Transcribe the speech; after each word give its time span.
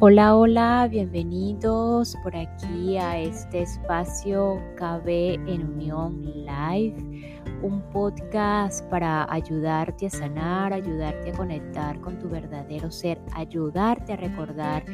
Hola, 0.00 0.36
hola, 0.36 0.86
bienvenidos 0.88 2.16
por 2.22 2.36
aquí 2.36 2.96
a 2.98 3.18
este 3.18 3.62
espacio 3.62 4.62
KB 4.76 5.08
en 5.08 5.72
Unión 5.72 6.22
Live, 6.22 7.42
un 7.62 7.82
podcast 7.90 8.88
para 8.90 9.26
ayudarte 9.28 10.06
a 10.06 10.10
sanar, 10.10 10.72
ayudarte 10.72 11.30
a 11.30 11.32
conectar 11.32 12.00
con 12.00 12.16
tu 12.20 12.28
verdadero 12.28 12.92
ser, 12.92 13.20
ayudarte 13.34 14.12
a 14.12 14.16
recordar 14.18 14.84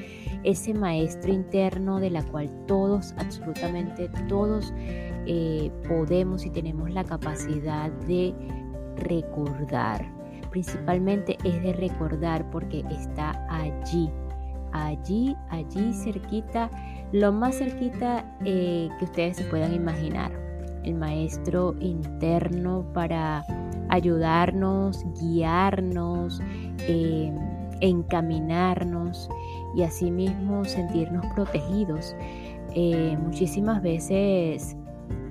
ese 0.43 0.73
maestro 0.73 1.31
interno 1.31 2.01
de 2.01 2.09
la 2.09 2.23
cual 2.23 2.49
todos, 2.67 3.13
absolutamente 3.19 4.09
todos, 4.27 4.73
eh, 5.27 5.71
podemos 5.87 6.47
y 6.47 6.51
tenemos 6.51 6.91
la 6.91 7.05
capacidad 7.05 7.91
de 8.07 8.35
recordar. 8.97 10.11
Principalmente 10.51 11.37
es 11.45 11.63
de 11.63 11.75
recordar 11.75 12.51
porque 12.51 12.83
está 12.89 13.47
allí 13.51 14.11
allí, 14.75 15.37
allí 15.49 15.93
cerquita, 15.95 16.69
lo 17.13 17.33
más 17.33 17.57
cerquita 17.57 18.25
eh, 18.45 18.89
que 18.99 19.05
ustedes 19.05 19.39
se 19.39 19.45
puedan 19.45 19.73
imaginar. 19.73 20.33
El 20.83 20.97
maestro 20.97 21.75
interno 21.81 22.85
para 22.93 23.45
ayudarnos, 23.89 25.05
guiarnos, 25.21 26.43
eh, 26.81 27.33
encaminarnos 27.81 29.31
y 29.75 29.83
asimismo 29.83 30.65
sentirnos 30.65 31.25
protegidos. 31.35 32.15
Eh, 32.75 33.17
muchísimas 33.23 33.83
veces 33.83 34.77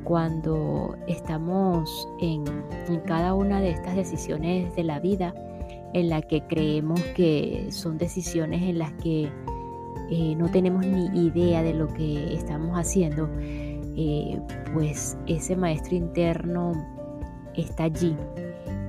cuando 0.05 0.95
estamos 1.07 2.07
en, 2.19 2.43
en 2.87 2.99
cada 3.01 3.33
una 3.33 3.61
de 3.61 3.71
estas 3.71 3.95
decisiones 3.95 4.73
de 4.75 4.83
la 4.83 4.99
vida, 4.99 5.33
en 5.93 6.09
la 6.09 6.21
que 6.21 6.41
creemos 6.47 6.99
que 7.15 7.67
son 7.71 7.97
decisiones 7.97 8.61
en 8.63 8.79
las 8.79 8.91
que 8.93 9.29
eh, 10.09 10.35
no 10.35 10.49
tenemos 10.49 10.85
ni 10.85 11.05
idea 11.27 11.63
de 11.63 11.73
lo 11.73 11.87
que 11.87 12.33
estamos 12.33 12.77
haciendo, 12.77 13.29
eh, 13.95 14.39
pues 14.73 15.17
ese 15.27 15.55
maestro 15.55 15.95
interno 15.95 16.73
está 17.55 17.85
allí. 17.85 18.15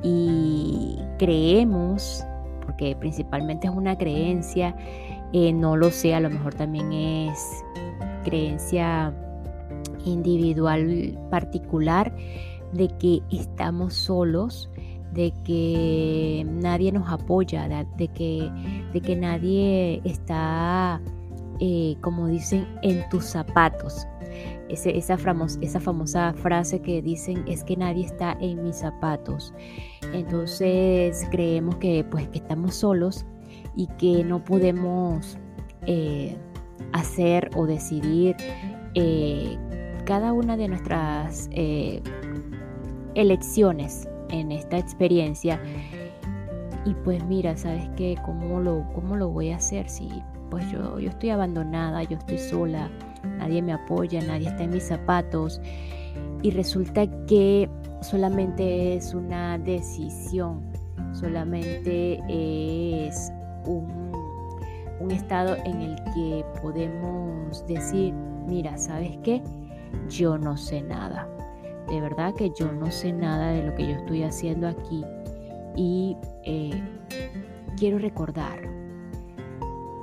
Y 0.03 0.99
creemos, 1.19 2.25
porque 2.65 2.97
principalmente 2.97 3.69
es 3.69 3.73
una 3.73 3.97
creencia, 3.97 4.77
eh, 5.33 5.53
no 5.53 5.77
lo 5.77 5.91
sé, 5.91 6.15
a 6.15 6.21
lo 6.21 6.31
mejor 6.31 6.55
también 6.55 6.93
es 6.93 7.65
creencia 8.25 9.15
individual 10.05 11.19
particular 11.31 12.15
de 12.73 12.89
que 12.99 13.23
estamos 13.31 13.95
solos 13.95 14.71
de 15.15 15.33
que 15.45 16.45
nadie 16.47 16.93
nos 16.93 17.11
apoya, 17.11 17.69
de 17.97 18.09
que, 18.09 18.51
de 18.93 19.01
que 19.01 19.17
nadie 19.17 20.01
está, 20.05 21.01
eh, 21.61 21.97
como 22.01 22.27
dicen, 22.27 22.67
en 22.83 23.09
tus 23.09 23.25
zapatos. 23.25 24.07
esa, 24.69 25.17
famosa, 25.17 26.35
frase 26.35 26.81
que 26.81 27.01
dicen 27.01 27.45
es 27.47 27.63
que 27.63 27.77
nadie 27.77 28.05
está 28.05 28.37
en 28.41 28.63
mis 28.65 28.77
zapatos. 28.77 29.55
Entonces 30.13 31.27
creemos 31.31 31.77
que, 31.77 32.05
pues, 32.11 32.29
que 32.29 32.39
estamos 32.39 32.75
solos 32.75 33.25
y 33.77 33.87
que 33.99 34.25
no 34.25 34.43
podemos 34.43 35.39
eh, 35.87 36.37
hacer 36.93 37.51
o 37.55 37.67
decidir 37.67 38.37
eh, 38.95 39.57
cada 40.05 40.33
una 40.33 40.57
de 40.57 40.69
nuestras 40.69 41.49
elecciones 43.15 44.09
en 44.41 44.53
esta 44.53 44.79
experiencia. 44.79 45.61
Y 46.85 46.95
pues 46.95 47.25
mira, 47.25 47.57
¿sabes 47.57 47.89
qué? 47.97 48.17
¿Cómo 48.25 48.61
lo, 48.61 48.85
cómo 48.95 49.17
lo 49.17 49.29
voy 49.31 49.51
a 49.51 49.57
hacer 49.57 49.89
si 49.89 50.09
pues 50.51 50.71
yo, 50.71 50.99
yo 51.01 51.09
estoy 51.09 51.31
abandonada, 51.31 52.03
yo 52.03 52.19
estoy 52.19 52.39
sola, 52.39 52.91
nadie 53.39 53.63
me 53.63 53.73
apoya, 53.73 54.21
nadie 54.21 54.49
está 54.49 54.65
en 54.65 54.71
mis 54.71 54.85
zapatos? 54.85 55.61
Y 56.43 56.51
resulta 56.51 57.07
que 57.27 57.71
solamente 58.03 58.97
es 58.97 59.15
una 59.15 59.59
decisión, 59.59 60.61
solamente 61.13 62.21
es 62.29 63.33
un, 63.65 64.13
un 65.01 65.11
estado 65.11 65.57
en 65.65 65.81
el 65.81 65.97
que 66.15 66.45
podemos 66.61 67.67
decir, 67.67 68.13
mira, 68.47 68.77
¿sabes 68.77 69.17
qué? 69.23 69.43
Yo 70.11 70.37
no 70.37 70.57
sé 70.57 70.83
nada 70.83 71.27
de 71.89 72.01
verdad 72.01 72.35
que 72.35 72.51
yo 72.51 72.73
no 72.73 72.91
sé 72.91 73.13
nada 73.13 73.51
de 73.51 73.65
lo 73.65 73.75
que 73.75 73.85
yo 73.85 73.93
estoy 73.93 74.23
haciendo 74.23 74.69
aquí 74.69 75.05
y 75.77 76.17
eh, 76.45 76.83
quiero 77.77 77.99
recordar, 77.99 78.61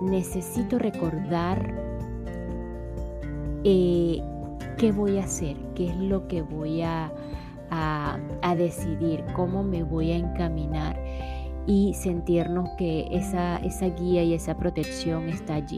necesito 0.01 0.77
recordar 0.79 1.73
eh, 3.63 4.21
qué 4.77 4.91
voy 4.91 5.17
a 5.17 5.23
hacer, 5.23 5.55
qué 5.75 5.89
es 5.89 5.95
lo 5.95 6.27
que 6.27 6.41
voy 6.41 6.81
a, 6.81 7.11
a, 7.71 8.55
decidir, 8.55 9.23
cómo 9.33 9.63
me 9.63 9.83
voy 9.83 10.11
a 10.11 10.17
encaminar 10.17 10.99
y 11.67 11.93
sentirnos 11.93 12.69
que 12.77 13.07
esa, 13.11 13.57
esa 13.57 13.87
guía 13.87 14.23
y 14.23 14.33
esa 14.33 14.57
protección 14.57 15.29
está 15.29 15.55
allí. 15.55 15.77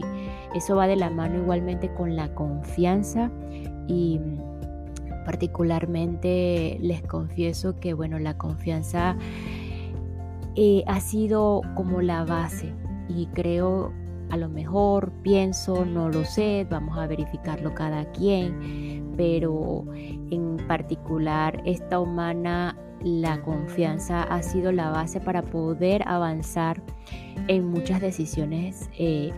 Eso 0.54 0.74
va 0.76 0.86
de 0.86 0.96
la 0.96 1.10
mano 1.10 1.38
igualmente 1.38 1.92
con 1.94 2.16
la 2.16 2.34
confianza 2.34 3.30
y 3.86 4.20
Particularmente 5.24 6.78
les 6.80 7.02
confieso 7.02 7.78
que 7.80 7.94
bueno, 7.94 8.18
la 8.18 8.36
confianza 8.36 9.16
eh, 10.56 10.84
ha 10.86 11.00
sido 11.00 11.62
como 11.74 12.00
la 12.00 12.24
base 12.24 12.72
y 13.08 13.26
creo 13.26 13.92
a 14.30 14.36
lo 14.36 14.48
mejor 14.48 15.12
pienso, 15.22 15.84
no 15.84 16.08
lo 16.08 16.24
sé, 16.24 16.66
vamos 16.68 16.98
a 16.98 17.06
verificarlo 17.06 17.74
cada 17.74 18.10
quien, 18.12 19.12
pero 19.16 19.84
en 19.94 20.56
particular 20.66 21.62
esta 21.64 22.00
humana, 22.00 22.76
la 23.00 23.42
confianza 23.42 24.22
ha 24.22 24.42
sido 24.42 24.72
la 24.72 24.90
base 24.90 25.20
para 25.20 25.42
poder 25.42 26.02
avanzar 26.08 26.82
en 27.48 27.66
muchas 27.66 28.00
decisiones 28.00 28.88
eh, 28.98 29.30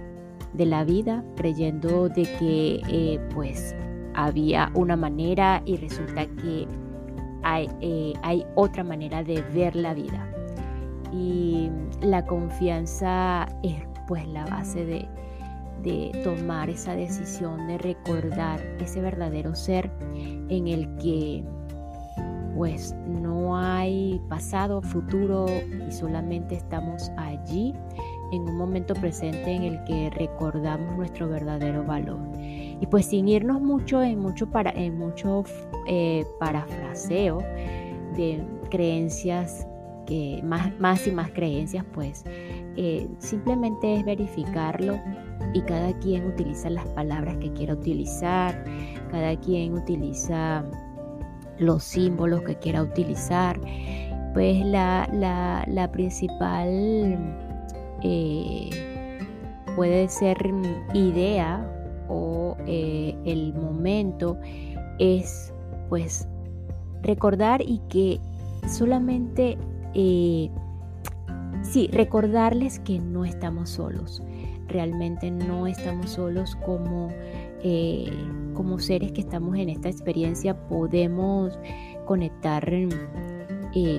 de 0.52 0.66
la 0.66 0.84
vida, 0.84 1.24
creyendo 1.36 2.08
de 2.08 2.22
que 2.38 2.80
eh, 2.88 3.20
pues 3.34 3.74
había 4.16 4.70
una 4.74 4.96
manera 4.96 5.62
y 5.64 5.76
resulta 5.76 6.26
que 6.26 6.66
hay, 7.42 7.68
eh, 7.80 8.14
hay 8.22 8.44
otra 8.56 8.82
manera 8.82 9.22
de 9.22 9.42
ver 9.54 9.76
la 9.76 9.94
vida. 9.94 10.28
Y 11.12 11.70
la 12.00 12.24
confianza 12.26 13.46
es 13.62 13.76
pues 14.08 14.26
la 14.28 14.44
base 14.46 14.84
de, 14.84 15.08
de 15.82 16.10
tomar 16.24 16.68
esa 16.68 16.94
decisión, 16.94 17.66
de 17.68 17.78
recordar 17.78 18.60
ese 18.80 19.00
verdadero 19.00 19.54
ser 19.54 19.90
en 20.48 20.66
el 20.66 20.96
que 20.96 21.44
pues 22.56 22.94
no 23.06 23.56
hay 23.56 24.20
pasado, 24.30 24.80
futuro 24.80 25.46
y 25.86 25.92
solamente 25.92 26.54
estamos 26.54 27.10
allí 27.18 27.74
en 28.32 28.42
un 28.42 28.56
momento 28.56 28.94
presente 28.94 29.52
en 29.52 29.62
el 29.62 29.84
que 29.84 30.10
recordamos 30.10 30.96
nuestro 30.96 31.28
verdadero 31.28 31.84
valor. 31.84 32.20
Y 32.38 32.86
pues 32.90 33.06
sin 33.06 33.28
irnos 33.28 33.60
mucho 33.60 34.02
en 34.02 34.18
mucho, 34.18 34.50
para, 34.50 34.70
en 34.70 34.98
mucho 34.98 35.44
eh, 35.86 36.24
parafraseo 36.38 37.38
de 38.16 38.44
creencias, 38.70 39.66
que 40.06 40.40
más, 40.44 40.78
más 40.78 41.06
y 41.06 41.12
más 41.12 41.30
creencias, 41.30 41.84
pues 41.92 42.24
eh, 42.76 43.08
simplemente 43.18 43.94
es 43.94 44.04
verificarlo 44.04 44.98
y 45.52 45.60
cada 45.62 45.92
quien 45.98 46.26
utiliza 46.26 46.70
las 46.70 46.86
palabras 46.88 47.36
que 47.38 47.52
quiera 47.52 47.74
utilizar, 47.74 48.64
cada 49.10 49.36
quien 49.40 49.74
utiliza 49.74 50.64
los 51.58 51.82
símbolos 51.84 52.42
que 52.42 52.56
quiera 52.56 52.82
utilizar. 52.82 53.60
Pues 54.34 54.64
la, 54.66 55.08
la, 55.66 55.90
principal 55.92 57.45
eh, 58.02 58.70
puede 59.74 60.08
ser 60.08 60.36
idea 60.94 61.70
o 62.08 62.56
eh, 62.66 63.14
el 63.24 63.54
momento 63.54 64.38
es 64.98 65.52
pues 65.88 66.28
recordar 67.02 67.62
y 67.62 67.80
que 67.88 68.20
solamente 68.68 69.58
eh, 69.94 70.50
sí 71.62 71.88
recordarles 71.92 72.78
que 72.80 72.98
no 72.98 73.24
estamos 73.24 73.70
solos. 73.70 74.22
Realmente 74.68 75.30
no 75.30 75.66
estamos 75.66 76.10
solos 76.10 76.56
como 76.64 77.08
como 78.54 78.78
seres 78.78 79.10
que 79.10 79.22
estamos 79.22 79.56
en 79.56 79.68
esta 79.68 79.88
experiencia. 79.88 80.56
Podemos 80.68 81.58
conectar 82.06 82.64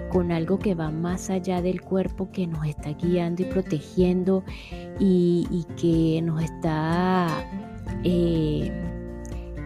con 0.10 0.32
algo 0.32 0.58
que 0.58 0.74
va 0.76 0.90
más 0.92 1.30
allá 1.30 1.62
del 1.62 1.82
cuerpo 1.82 2.30
que 2.32 2.48
nos 2.48 2.66
está 2.66 2.92
guiando 2.92 3.44
y 3.44 3.46
protegiendo 3.46 4.44
y 5.00 5.66
que 5.76 6.22
nos 6.24 6.42
está 6.44 7.28
eh, 8.04 8.72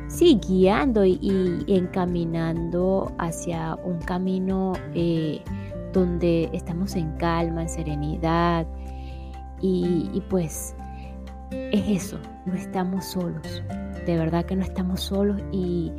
sí, 0.08 0.40
guiando 0.48 1.06
y, 1.06 1.64
encaminando 1.68 3.12
hacia 3.18 3.76
un 3.84 4.00
camino 4.00 4.74
eh, 4.94 5.42
donde 5.94 6.50
estamos 6.54 6.96
en 6.96 7.12
calma, 7.18 7.64
en 7.64 7.70
serenidad 7.70 8.68
y, 9.62 10.22
pues 10.30 10.76
es 11.52 12.04
eso, 12.04 12.20
no 12.46 12.54
estamos 12.54 13.06
solos. 13.06 13.62
De 14.06 14.18
verdad 14.18 14.46
que 14.46 14.56
no 14.56 14.64
estamos 14.64 15.02
solos 15.02 15.42
y 15.52 15.92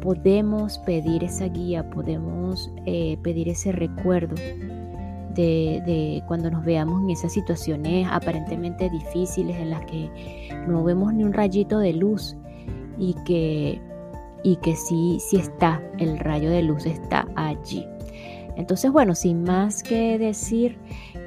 podemos 0.00 0.78
pedir 0.80 1.22
esa 1.22 1.46
guía, 1.46 1.88
podemos 1.90 2.70
eh, 2.86 3.18
pedir 3.22 3.48
ese 3.48 3.72
recuerdo 3.72 4.34
de, 5.34 6.22
cuando 6.26 6.50
nos 6.50 6.64
veamos 6.64 7.02
en 7.02 7.10
esas 7.10 7.32
situaciones 7.32 8.06
aparentemente 8.10 8.90
difíciles 8.90 9.56
en 9.56 9.70
las 9.70 9.84
que 9.86 10.10
no 10.66 10.84
vemos 10.84 11.12
ni 11.14 11.24
un 11.24 11.32
rayito 11.32 11.78
de 11.78 11.92
luz 11.92 12.36
y 12.98 13.14
que, 13.24 13.80
y 14.42 14.56
que 14.56 14.76
sí, 14.76 15.18
sí 15.20 15.36
está, 15.36 15.82
el 15.98 16.18
rayo 16.18 16.50
de 16.50 16.62
luz 16.62 16.86
está 16.86 17.26
allí. 17.36 17.86
Entonces, 18.56 18.92
bueno, 18.92 19.14
sin 19.14 19.44
más 19.44 19.82
que 19.82 20.18
decir, 20.18 20.78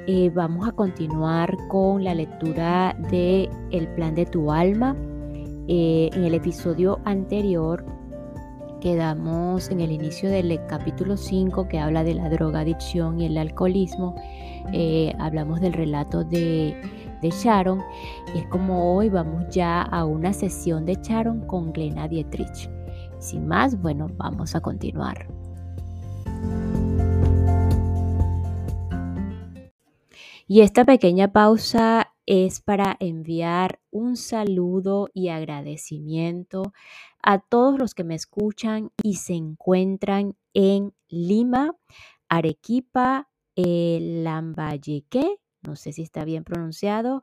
eh, 0.06 0.30
vamos 0.32 0.68
a 0.68 0.72
continuar 0.72 1.56
con 1.68 2.04
la 2.04 2.14
lectura 2.14 2.96
de 3.10 3.50
El 3.72 3.88
plan 3.88 4.14
de 4.14 4.26
tu 4.26 4.52
alma. 4.52 4.94
Eh, 5.68 6.10
en 6.12 6.24
el 6.24 6.34
episodio 6.34 7.00
anterior 7.04 7.84
quedamos 8.80 9.68
en 9.70 9.80
el 9.80 9.90
inicio 9.90 10.30
del 10.30 10.60
capítulo 10.68 11.16
5 11.16 11.66
que 11.66 11.80
habla 11.80 12.04
de 12.04 12.14
la 12.14 12.28
drogadicción 12.28 13.20
y 13.20 13.26
el 13.26 13.36
alcoholismo. 13.36 14.14
Eh, 14.72 15.12
hablamos 15.18 15.60
del 15.60 15.72
relato 15.72 16.22
de, 16.22 16.80
de, 17.20 17.30
Sharon 17.30 17.82
y 18.32 18.38
es 18.38 18.46
como 18.46 18.94
hoy 18.94 19.08
vamos 19.08 19.44
ya 19.50 19.82
a 19.82 20.04
una 20.04 20.32
sesión 20.32 20.86
de 20.86 20.98
Sharon 21.02 21.46
con 21.48 21.72
Glena 21.72 22.06
Dietrich. 22.06 22.70
Sin 23.18 23.48
más, 23.48 23.80
bueno, 23.80 24.08
vamos 24.16 24.54
a 24.54 24.60
continuar. 24.60 25.26
Y 30.46 30.60
esta 30.60 30.84
pequeña 30.84 31.32
pausa 31.32 32.12
es 32.26 32.60
para 32.60 32.96
enviar 33.00 33.80
un 33.90 34.16
saludo 34.16 35.08
y 35.14 35.28
agradecimiento 35.28 36.72
a 37.22 37.38
todos 37.38 37.78
los 37.78 37.94
que 37.94 38.04
me 38.04 38.14
escuchan 38.14 38.90
y 39.02 39.14
se 39.14 39.34
encuentran 39.34 40.36
en 40.54 40.94
Lima, 41.08 41.76
Arequipa, 42.28 43.28
eh, 43.54 43.98
Lambayeque, 44.00 45.38
no 45.62 45.76
sé 45.76 45.92
si 45.92 46.02
está 46.02 46.24
bien 46.24 46.44
pronunciado, 46.44 47.22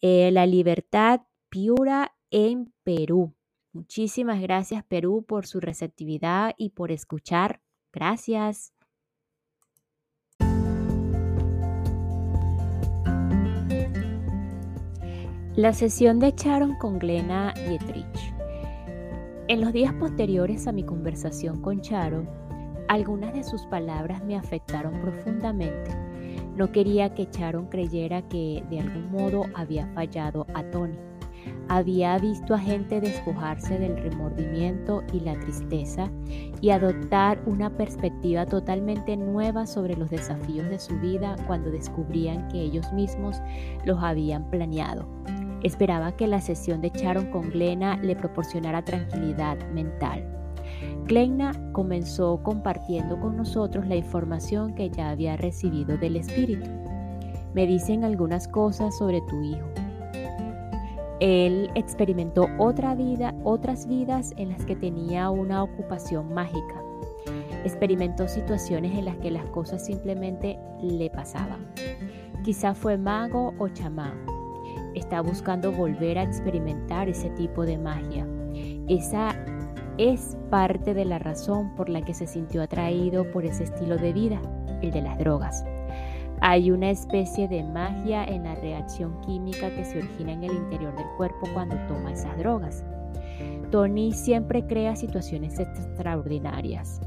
eh, 0.00 0.30
La 0.32 0.46
Libertad, 0.46 1.22
Piura, 1.48 2.14
en 2.30 2.72
Perú. 2.82 3.34
Muchísimas 3.72 4.40
gracias 4.40 4.84
Perú 4.84 5.24
por 5.26 5.46
su 5.46 5.60
receptividad 5.60 6.54
y 6.56 6.70
por 6.70 6.92
escuchar. 6.92 7.60
Gracias. 7.92 8.75
La 15.56 15.72
sesión 15.72 16.18
de 16.18 16.34
Charon 16.34 16.74
con 16.76 16.98
Glena 16.98 17.54
Dietrich. 17.66 18.34
En 19.48 19.62
los 19.62 19.72
días 19.72 19.94
posteriores 19.94 20.66
a 20.66 20.72
mi 20.72 20.84
conversación 20.84 21.62
con 21.62 21.80
Charo, 21.80 22.26
algunas 22.88 23.32
de 23.32 23.42
sus 23.42 23.64
palabras 23.68 24.22
me 24.22 24.36
afectaron 24.36 25.00
profundamente. 25.00 25.96
No 26.56 26.70
quería 26.72 27.14
que 27.14 27.30
Charon 27.30 27.68
creyera 27.70 28.20
que 28.28 28.62
de 28.68 28.80
algún 28.80 29.10
modo 29.10 29.44
había 29.54 29.86
fallado 29.94 30.46
a 30.52 30.62
Tony. 30.64 30.98
Había 31.68 32.18
visto 32.18 32.52
a 32.52 32.58
gente 32.58 33.00
despojarse 33.00 33.78
del 33.78 33.96
remordimiento 33.96 35.04
y 35.14 35.20
la 35.20 35.40
tristeza 35.40 36.10
y 36.60 36.68
adoptar 36.68 37.40
una 37.46 37.70
perspectiva 37.70 38.44
totalmente 38.44 39.16
nueva 39.16 39.66
sobre 39.66 39.96
los 39.96 40.10
desafíos 40.10 40.68
de 40.68 40.78
su 40.78 40.98
vida 41.00 41.34
cuando 41.46 41.70
descubrían 41.70 42.46
que 42.48 42.60
ellos 42.60 42.92
mismos 42.92 43.40
los 43.86 44.02
habían 44.02 44.50
planeado. 44.50 45.08
Esperaba 45.66 46.12
que 46.12 46.28
la 46.28 46.40
sesión 46.40 46.80
de 46.80 46.90
Sharon 46.90 47.26
con 47.32 47.50
Glena 47.50 47.96
le 47.96 48.14
proporcionara 48.14 48.84
tranquilidad 48.84 49.58
mental. 49.72 50.24
Glena 51.06 51.50
comenzó 51.72 52.40
compartiendo 52.44 53.18
con 53.18 53.36
nosotros 53.36 53.84
la 53.88 53.96
información 53.96 54.76
que 54.76 54.90
ya 54.90 55.10
había 55.10 55.36
recibido 55.36 55.98
del 55.98 56.18
Espíritu. 56.18 56.70
Me 57.52 57.66
dicen 57.66 58.04
algunas 58.04 58.46
cosas 58.46 58.96
sobre 58.96 59.20
tu 59.22 59.42
hijo. 59.42 59.66
Él 61.18 61.68
experimentó 61.74 62.46
otra 62.58 62.94
vida, 62.94 63.34
otras 63.42 63.88
vidas 63.88 64.34
en 64.36 64.50
las 64.50 64.64
que 64.66 64.76
tenía 64.76 65.30
una 65.30 65.64
ocupación 65.64 66.32
mágica. 66.32 66.80
Experimentó 67.64 68.28
situaciones 68.28 68.96
en 68.96 69.06
las 69.06 69.16
que 69.16 69.32
las 69.32 69.46
cosas 69.46 69.84
simplemente 69.84 70.60
le 70.80 71.10
pasaban. 71.10 71.66
Quizá 72.44 72.72
fue 72.72 72.96
mago 72.96 73.52
o 73.58 73.66
chamán 73.66 74.35
está 74.96 75.20
buscando 75.20 75.72
volver 75.72 76.18
a 76.18 76.22
experimentar 76.22 77.08
ese 77.08 77.30
tipo 77.30 77.64
de 77.64 77.78
magia. 77.78 78.26
Esa 78.88 79.34
es 79.98 80.36
parte 80.50 80.94
de 80.94 81.04
la 81.04 81.18
razón 81.18 81.74
por 81.74 81.88
la 81.88 82.02
que 82.02 82.14
se 82.14 82.26
sintió 82.26 82.62
atraído 82.62 83.30
por 83.30 83.44
ese 83.44 83.64
estilo 83.64 83.96
de 83.96 84.12
vida, 84.12 84.40
el 84.82 84.90
de 84.90 85.02
las 85.02 85.18
drogas. 85.18 85.64
Hay 86.40 86.70
una 86.70 86.90
especie 86.90 87.48
de 87.48 87.62
magia 87.62 88.24
en 88.24 88.44
la 88.44 88.54
reacción 88.56 89.20
química 89.22 89.70
que 89.74 89.84
se 89.84 89.98
origina 89.98 90.32
en 90.32 90.44
el 90.44 90.52
interior 90.52 90.94
del 90.96 91.06
cuerpo 91.16 91.46
cuando 91.54 91.76
toma 91.86 92.12
esas 92.12 92.36
drogas. 92.38 92.84
Tony 93.70 94.12
siempre 94.12 94.66
crea 94.66 94.96
situaciones 94.96 95.58
extraordinarias. 95.58 97.00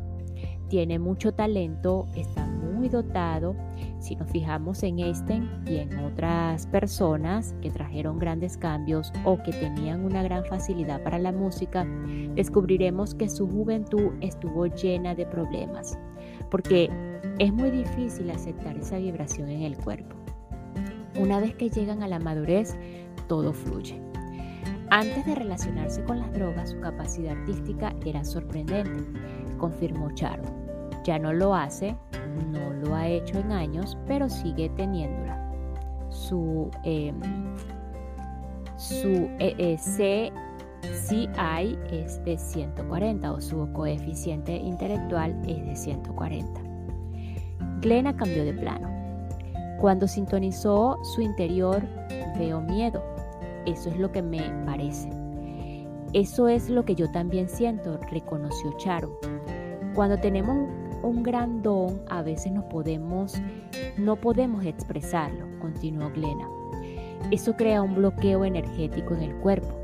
Tiene 0.69 0.99
mucho 0.99 1.33
talento, 1.33 2.07
está 2.15 2.45
muy 2.45 2.89
dotado 2.89 3.55
si 3.99 4.15
nos 4.15 4.29
fijamos 4.29 4.83
en 4.83 4.99
este 4.99 5.41
y 5.65 5.77
en 5.77 5.99
otras 5.99 6.67
personas 6.67 7.53
que 7.61 7.69
trajeron 7.69 8.17
grandes 8.17 8.57
cambios 8.57 9.11
o 9.25 9.37
que 9.43 9.51
tenían 9.51 10.05
una 10.05 10.23
gran 10.23 10.45
facilidad 10.45 11.03
para 11.03 11.19
la 11.19 11.31
música, 11.31 11.85
descubriremos 12.35 13.15
que 13.15 13.29
su 13.29 13.47
juventud 13.47 14.11
estuvo 14.21 14.67
llena 14.67 15.15
de 15.15 15.25
problemas, 15.25 15.97
porque 16.49 16.89
es 17.39 17.51
muy 17.51 17.71
difícil 17.71 18.29
aceptar 18.29 18.77
esa 18.77 18.97
vibración 18.97 19.49
en 19.49 19.63
el 19.63 19.77
cuerpo. 19.77 20.15
Una 21.19 21.39
vez 21.39 21.55
que 21.55 21.69
llegan 21.69 22.03
a 22.03 22.07
la 22.07 22.19
madurez, 22.19 22.77
todo 23.27 23.51
fluye. 23.51 23.99
Antes 24.91 25.25
de 25.25 25.35
relacionarse 25.35 26.03
con 26.03 26.19
las 26.19 26.31
drogas, 26.33 26.69
su 26.69 26.79
capacidad 26.79 27.37
artística 27.37 27.93
era 28.05 28.23
sorprendente, 28.23 29.03
confirmó 29.57 30.11
Charo. 30.15 30.58
Ya 31.09 31.17
no 31.17 31.33
lo 31.33 31.55
hace 31.55 31.95
no 32.53 32.69
lo 32.69 32.93
ha 32.93 33.07
hecho 33.07 33.39
en 33.39 33.51
años, 33.51 33.97
pero 34.05 34.29
sigue 34.29 34.69
teniéndola. 34.69 35.43
Su, 36.09 36.69
eh, 36.83 37.11
su 38.77 39.27
eh, 39.39 39.75
CI 39.79 40.39
es 41.91 42.23
de 42.25 42.37
140 42.37 43.31
o 43.31 43.41
su 43.41 43.73
coeficiente 43.73 44.55
intelectual 44.55 45.35
es 45.47 45.65
de 45.65 45.75
140. 45.75 46.61
Glena 47.81 48.15
cambió 48.15 48.45
de 48.45 48.53
plano. 48.53 48.87
Cuando 49.81 50.07
sintonizó 50.07 50.99
su 51.15 51.21
interior, 51.21 51.81
veo 52.37 52.61
miedo. 52.61 53.03
Eso 53.65 53.89
es 53.89 53.97
lo 53.97 54.11
que 54.11 54.21
me 54.21 54.43
parece. 54.63 55.09
Eso 56.13 56.47
es 56.47 56.69
lo 56.69 56.85
que 56.85 56.93
yo 56.93 57.09
también 57.09 57.49
siento, 57.49 57.97
reconoció 58.11 58.77
Charo. 58.77 59.19
Cuando 59.95 60.15
tenemos 60.17 60.69
un 61.03 61.23
gran 61.23 61.61
don, 61.61 62.01
a 62.09 62.21
veces 62.21 62.51
no 62.51 62.67
podemos, 62.69 63.41
no 63.97 64.15
podemos 64.15 64.65
expresarlo, 64.65 65.45
continuó 65.59 66.09
Glena. 66.11 66.47
Eso 67.31 67.55
crea 67.55 67.81
un 67.81 67.95
bloqueo 67.95 68.45
energético 68.45 69.13
en 69.13 69.21
el 69.21 69.35
cuerpo. 69.37 69.79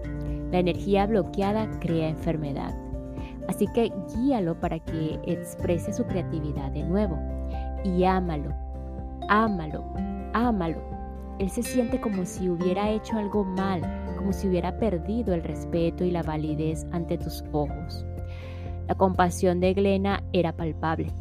La 0.52 0.60
energía 0.60 1.06
bloqueada 1.06 1.70
crea 1.80 2.10
enfermedad. 2.10 2.74
Así 3.48 3.68
que 3.68 3.92
guíalo 4.16 4.60
para 4.60 4.80
que 4.80 5.20
exprese 5.26 5.94
su 5.94 6.04
creatividad 6.06 6.72
de 6.72 6.84
nuevo. 6.84 7.18
Y 7.84 8.04
ámalo, 8.04 8.50
ámalo, 9.30 9.84
ámalo. 10.34 10.82
Él 11.38 11.50
se 11.50 11.62
siente 11.62 12.00
como 12.00 12.26
si 12.26 12.50
hubiera 12.50 12.90
hecho 12.90 13.18
algo 13.18 13.44
mal, 13.44 13.82
como 14.18 14.34
si 14.34 14.48
hubiera 14.48 14.78
perdido 14.78 15.34
el 15.34 15.44
respeto 15.44 16.04
y 16.04 16.12
la 16.12 16.24
validez 16.24 16.86
ante 16.92 17.18
tus 17.18 17.44
ojos. 17.52 18.06
La 18.88 18.96
compasión 18.96 19.60
de 19.60 19.74
Glena 19.74 20.24
era 20.32 20.56
palpable. 20.56 21.12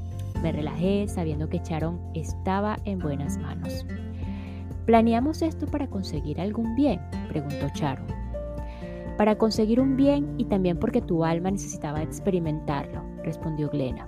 Me 0.43 0.53
relajé 0.53 1.09
sabiendo 1.09 1.49
que 1.49 1.61
Sharon 1.65 1.99
estaba 2.13 2.77
en 2.85 2.99
buenas 2.99 3.39
manos. 3.39 3.87
¿Planeamos 4.85 5.41
esto 5.41 5.67
para 5.67 5.89
conseguir 5.89 6.41
algún 6.41 6.75
bien? 6.75 7.01
preguntó 7.29 7.69
Sharon. 7.75 8.07
Para 9.17 9.39
conseguir 9.39 9.81
un 9.81 9.97
bien 9.97 10.35
y 10.37 10.45
también 10.45 10.79
porque 10.79 11.01
tu 11.01 11.25
alma 11.25 11.51
necesitaba 11.51 12.03
experimentarlo, 12.03 13.03
respondió 13.23 13.71
Glena. 13.71 14.07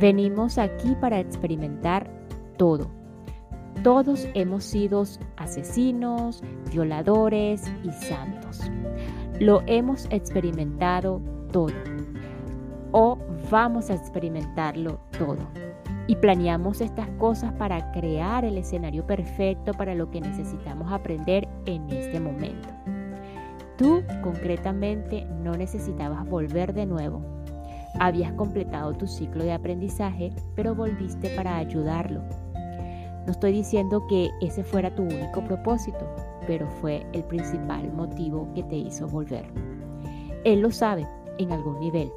Venimos 0.00 0.58
aquí 0.58 0.96
para 1.00 1.20
experimentar 1.20 2.10
todo. 2.56 2.90
Todos 3.84 4.26
hemos 4.34 4.64
sido 4.64 5.04
asesinos, 5.36 6.42
violadores 6.72 7.70
y 7.84 7.92
santos. 7.92 8.60
Lo 9.38 9.62
hemos 9.66 10.06
experimentado 10.10 11.20
todo 11.52 11.95
o 12.98 13.18
vamos 13.50 13.90
a 13.90 13.94
experimentarlo 13.94 14.98
todo. 15.18 15.46
y 16.08 16.14
planeamos 16.14 16.80
estas 16.80 17.08
cosas 17.18 17.52
para 17.54 17.90
crear 17.90 18.44
el 18.44 18.56
escenario 18.58 19.04
perfecto 19.04 19.74
para 19.74 19.92
lo 19.92 20.08
que 20.08 20.20
necesitamos 20.20 20.92
aprender 20.92 21.48
en 21.66 21.90
este 21.90 22.20
momento. 22.20 22.68
Tú 23.76 24.04
concretamente 24.22 25.26
no 25.42 25.56
necesitabas 25.56 26.24
volver 26.28 26.72
de 26.72 26.86
nuevo. 26.86 27.20
Habías 27.98 28.32
completado 28.34 28.94
tu 28.94 29.08
ciclo 29.08 29.42
de 29.42 29.52
aprendizaje, 29.52 30.32
pero 30.54 30.76
volviste 30.76 31.28
para 31.30 31.56
ayudarlo. 31.56 32.22
No 33.26 33.32
estoy 33.32 33.52
diciendo 33.52 34.06
que 34.06 34.30
ese 34.40 34.62
fuera 34.62 34.94
tu 34.94 35.02
único 35.02 35.42
propósito, 35.44 36.08
pero 36.46 36.68
fue 36.80 37.04
el 37.12 37.24
principal 37.24 37.92
motivo 37.92 38.48
que 38.54 38.62
te 38.62 38.76
hizo 38.76 39.08
volver. 39.08 39.44
Él 40.44 40.60
lo 40.60 40.70
sabe 40.70 41.04
en 41.38 41.50
algún 41.50 41.80
nivel. 41.80 42.12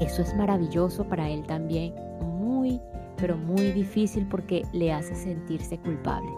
Eso 0.00 0.22
es 0.22 0.34
maravilloso 0.34 1.04
para 1.04 1.28
él 1.28 1.44
también, 1.46 1.94
muy, 2.22 2.80
pero 3.16 3.36
muy 3.36 3.70
difícil 3.72 4.26
porque 4.26 4.62
le 4.72 4.92
hace 4.92 5.14
sentirse 5.14 5.78
culpable. 5.78 6.30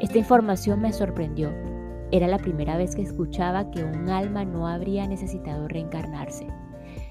Esta 0.00 0.18
información 0.18 0.80
me 0.80 0.92
sorprendió. 0.92 1.50
Era 2.10 2.26
la 2.26 2.38
primera 2.38 2.76
vez 2.76 2.94
que 2.94 3.02
escuchaba 3.02 3.70
que 3.70 3.82
un 3.82 4.08
alma 4.10 4.44
no 4.44 4.66
habría 4.66 5.06
necesitado 5.06 5.68
reencarnarse. 5.68 6.46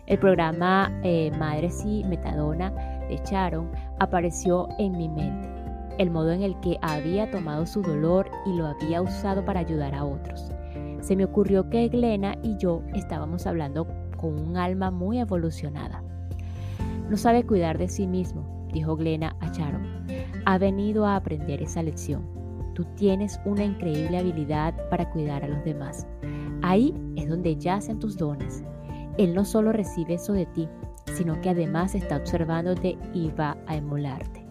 El 0.07 0.19
programa 0.19 0.91
eh, 1.03 1.31
Madres 1.39 1.83
y 1.85 2.03
Metadona 2.03 2.71
de 3.09 3.19
Sharon 3.25 3.71
apareció 3.99 4.67
en 4.77 4.91
mi 4.91 5.09
mente, 5.09 5.49
el 5.97 6.11
modo 6.11 6.31
en 6.31 6.43
el 6.43 6.59
que 6.59 6.77
había 6.81 7.31
tomado 7.31 7.65
su 7.65 7.81
dolor 7.81 8.29
y 8.45 8.53
lo 8.53 8.67
había 8.67 9.01
usado 9.01 9.43
para 9.43 9.61
ayudar 9.61 9.95
a 9.95 10.03
otros. 10.03 10.51
Se 11.01 11.15
me 11.15 11.25
ocurrió 11.25 11.69
que 11.69 11.87
Glena 11.87 12.35
y 12.43 12.57
yo 12.57 12.81
estábamos 12.93 13.47
hablando 13.47 13.87
con 14.17 14.39
un 14.39 14.57
alma 14.57 14.91
muy 14.91 15.19
evolucionada. 15.19 16.03
No 17.09 17.17
sabe 17.17 17.45
cuidar 17.45 17.77
de 17.77 17.87
sí 17.87 18.07
mismo, 18.07 18.67
dijo 18.73 18.95
Glena 18.95 19.35
a 19.39 19.51
Sharon. 19.51 20.05
Ha 20.45 20.57
venido 20.57 21.05
a 21.05 21.15
aprender 21.15 21.61
esa 21.61 21.83
lección. 21.83 22.23
Tú 22.73 22.83
tienes 22.95 23.39
una 23.45 23.63
increíble 23.63 24.17
habilidad 24.17 24.73
para 24.89 25.09
cuidar 25.11 25.43
a 25.43 25.47
los 25.47 25.63
demás. 25.63 26.07
Ahí 26.61 26.93
es 27.15 27.29
donde 27.29 27.55
yacen 27.55 27.99
tus 27.99 28.17
dones. 28.17 28.63
Él 29.17 29.33
no 29.33 29.45
solo 29.45 29.71
recibe 29.71 30.15
eso 30.15 30.33
de 30.33 30.45
ti, 30.47 30.67
sino 31.13 31.39
que 31.41 31.49
además 31.49 31.95
está 31.95 32.17
observándote 32.17 32.97
y 33.13 33.29
va 33.31 33.55
a 33.67 33.75
emularte. 33.75 34.45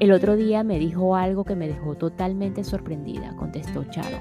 El 0.00 0.12
otro 0.12 0.36
día 0.36 0.62
me 0.64 0.78
dijo 0.78 1.16
algo 1.16 1.44
que 1.44 1.56
me 1.56 1.68
dejó 1.68 1.94
totalmente 1.94 2.62
sorprendida, 2.62 3.34
contestó 3.36 3.84
Charo. 3.84 4.18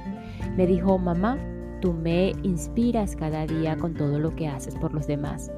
Me 0.56 0.66
dijo, 0.66 0.98
mamá, 0.98 1.38
tú 1.84 1.92
me 1.92 2.32
inspiras 2.44 3.14
cada 3.14 3.46
día 3.46 3.76
con 3.76 3.94
todo 3.94 4.18
lo 4.18 4.34
que 4.38 4.48
haces 4.48 4.74
por 4.76 4.94
los 4.94 5.06
demás. 5.06 5.52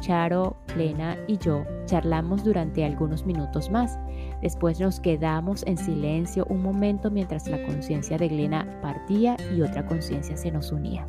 Charo, 0.00 0.56
Plena 0.72 1.16
y 1.26 1.36
yo 1.38 1.64
charlamos 1.84 2.44
durante 2.44 2.84
algunos 2.84 3.26
minutos 3.26 3.68
más. 3.68 3.98
Después 4.40 4.78
nos 4.78 5.00
quedamos 5.00 5.64
en 5.66 5.76
silencio 5.76 6.46
un 6.48 6.62
momento 6.62 7.10
mientras 7.10 7.48
la 7.48 7.60
conciencia 7.66 8.16
de 8.18 8.28
Glena 8.28 8.68
partía 8.82 9.36
y 9.52 9.62
otra 9.62 9.84
conciencia 9.84 10.36
se 10.36 10.52
nos 10.52 10.70
unía. 10.70 11.04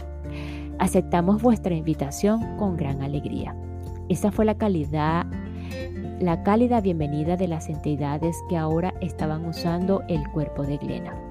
Aceptamos 0.80 1.44
vuestra 1.44 1.76
invitación 1.76 2.58
con 2.58 2.76
gran 2.76 3.04
alegría. 3.04 3.56
Esa 4.08 4.32
fue 4.32 4.46
la 4.46 4.58
calidad, 4.58 5.28
la 6.20 6.42
cálida 6.42 6.82
bienvenida 6.82 7.38
de 7.38 7.50
las 7.50 7.70
entidades 7.70 8.36
que 8.50 8.58
ahora 8.58 8.96
estaban 9.00 9.46
usando 9.46 10.02
el 10.08 10.28
cuerpo 10.32 10.64
de 10.64 10.78
Glena. 10.78 11.29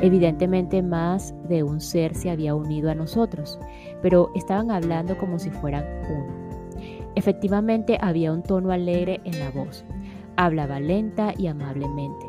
Evidentemente 0.00 0.82
más 0.82 1.34
de 1.48 1.62
un 1.62 1.80
ser 1.80 2.14
se 2.14 2.30
había 2.30 2.54
unido 2.54 2.90
a 2.90 2.94
nosotros, 2.94 3.58
pero 4.00 4.30
estaban 4.34 4.70
hablando 4.70 5.18
como 5.18 5.38
si 5.38 5.50
fueran 5.50 5.84
uno. 6.08 6.42
Efectivamente 7.14 7.98
había 8.00 8.32
un 8.32 8.42
tono 8.42 8.72
alegre 8.72 9.20
en 9.24 9.38
la 9.38 9.50
voz. 9.50 9.84
Hablaba 10.36 10.80
lenta 10.80 11.34
y 11.36 11.46
amablemente. 11.46 12.26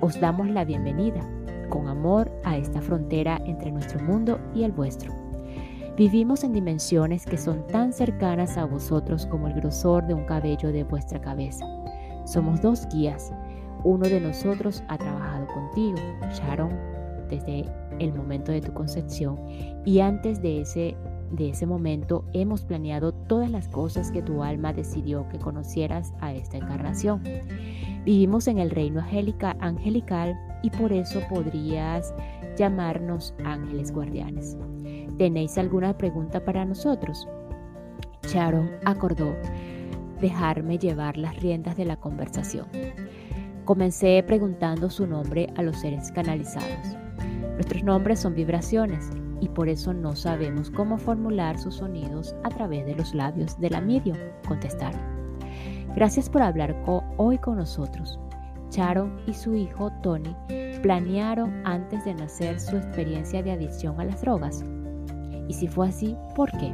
Os 0.00 0.18
damos 0.18 0.48
la 0.48 0.64
bienvenida, 0.64 1.20
con 1.68 1.88
amor, 1.88 2.30
a 2.44 2.56
esta 2.56 2.80
frontera 2.80 3.40
entre 3.44 3.70
nuestro 3.70 4.00
mundo 4.00 4.40
y 4.54 4.62
el 4.62 4.72
vuestro. 4.72 5.12
Vivimos 5.96 6.44
en 6.44 6.52
dimensiones 6.52 7.26
que 7.26 7.36
son 7.36 7.66
tan 7.66 7.92
cercanas 7.92 8.56
a 8.56 8.64
vosotros 8.64 9.26
como 9.26 9.48
el 9.48 9.54
grosor 9.54 10.06
de 10.06 10.14
un 10.14 10.24
cabello 10.24 10.70
de 10.70 10.84
vuestra 10.84 11.20
cabeza. 11.20 11.66
Somos 12.24 12.62
dos 12.62 12.86
guías. 12.88 13.32
Uno 13.84 14.08
de 14.08 14.20
nosotros 14.20 14.82
ha 14.88 14.98
trabajado 14.98 15.46
contigo, 15.46 15.98
Sharon, 16.32 16.70
desde 17.28 17.64
el 17.98 18.14
momento 18.14 18.52
de 18.52 18.60
tu 18.60 18.72
concepción 18.72 19.38
y 19.84 20.00
antes 20.00 20.40
de 20.40 20.60
ese 20.62 20.96
de 21.30 21.50
ese 21.50 21.66
momento 21.66 22.24
hemos 22.32 22.62
planeado 22.62 23.12
todas 23.12 23.50
las 23.50 23.68
cosas 23.68 24.10
que 24.10 24.22
tu 24.22 24.42
alma 24.42 24.72
decidió 24.72 25.28
que 25.28 25.38
conocieras 25.38 26.14
a 26.20 26.32
esta 26.32 26.56
encarnación. 26.56 27.22
Vivimos 28.04 28.48
en 28.48 28.58
el 28.58 28.70
reino 28.70 29.04
angelical 29.60 30.38
y 30.62 30.70
por 30.70 30.92
eso 30.92 31.20
podrías 31.28 32.14
llamarnos 32.56 33.34
ángeles 33.44 33.92
guardianes. 33.92 34.56
¿Tenéis 35.18 35.58
alguna 35.58 35.96
pregunta 35.98 36.44
para 36.44 36.64
nosotros? 36.64 37.28
Sharon 38.26 38.70
acordó 38.84 39.34
dejarme 40.20 40.78
llevar 40.78 41.16
las 41.16 41.36
riendas 41.36 41.76
de 41.76 41.84
la 41.84 41.96
conversación. 41.96 42.66
Comencé 43.68 44.24
preguntando 44.26 44.88
su 44.88 45.06
nombre 45.06 45.52
a 45.56 45.62
los 45.62 45.76
seres 45.76 46.10
canalizados. 46.12 46.96
Nuestros 47.52 47.84
nombres 47.84 48.18
son 48.18 48.34
vibraciones 48.34 49.10
y 49.42 49.48
por 49.50 49.68
eso 49.68 49.92
no 49.92 50.16
sabemos 50.16 50.70
cómo 50.70 50.96
formular 50.96 51.58
sus 51.58 51.74
sonidos 51.74 52.34
a 52.44 52.48
través 52.48 52.86
de 52.86 52.94
los 52.94 53.14
labios 53.14 53.60
de 53.60 53.68
la 53.68 53.82
medium, 53.82 54.16
contestaron. 54.46 54.98
Gracias 55.94 56.30
por 56.30 56.40
hablar 56.40 56.74
hoy 57.18 57.36
con 57.36 57.58
nosotros. 57.58 58.18
Sharon 58.70 59.20
y 59.26 59.34
su 59.34 59.54
hijo 59.54 59.92
Tony 60.02 60.34
planearon 60.80 61.52
antes 61.66 62.06
de 62.06 62.14
nacer 62.14 62.58
su 62.60 62.74
experiencia 62.74 63.42
de 63.42 63.52
adicción 63.52 64.00
a 64.00 64.06
las 64.06 64.22
drogas. 64.22 64.64
Y 65.46 65.52
si 65.52 65.68
fue 65.68 65.88
así, 65.88 66.16
¿por 66.34 66.50
qué? 66.52 66.72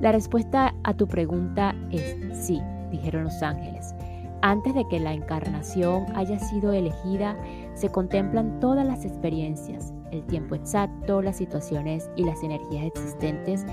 La 0.00 0.12
respuesta 0.12 0.76
a 0.84 0.94
tu 0.94 1.08
pregunta 1.08 1.74
es 1.90 2.16
sí, 2.46 2.62
dijeron 2.92 3.24
los 3.24 3.42
ángeles. 3.42 3.96
Antes 4.44 4.74
de 4.74 4.88
que 4.88 4.98
la 4.98 5.14
encarnación 5.14 6.06
haya 6.16 6.40
sido 6.40 6.72
elegida, 6.72 7.36
se 7.74 7.90
contemplan 7.90 8.58
todas 8.58 8.84
las 8.84 9.04
experiencias, 9.04 9.94
el 10.10 10.24
tiempo 10.24 10.56
exacto, 10.56 11.22
las 11.22 11.36
situaciones 11.36 12.10
y 12.16 12.24
las 12.24 12.42
energías 12.42 12.86
existentes 12.86 13.64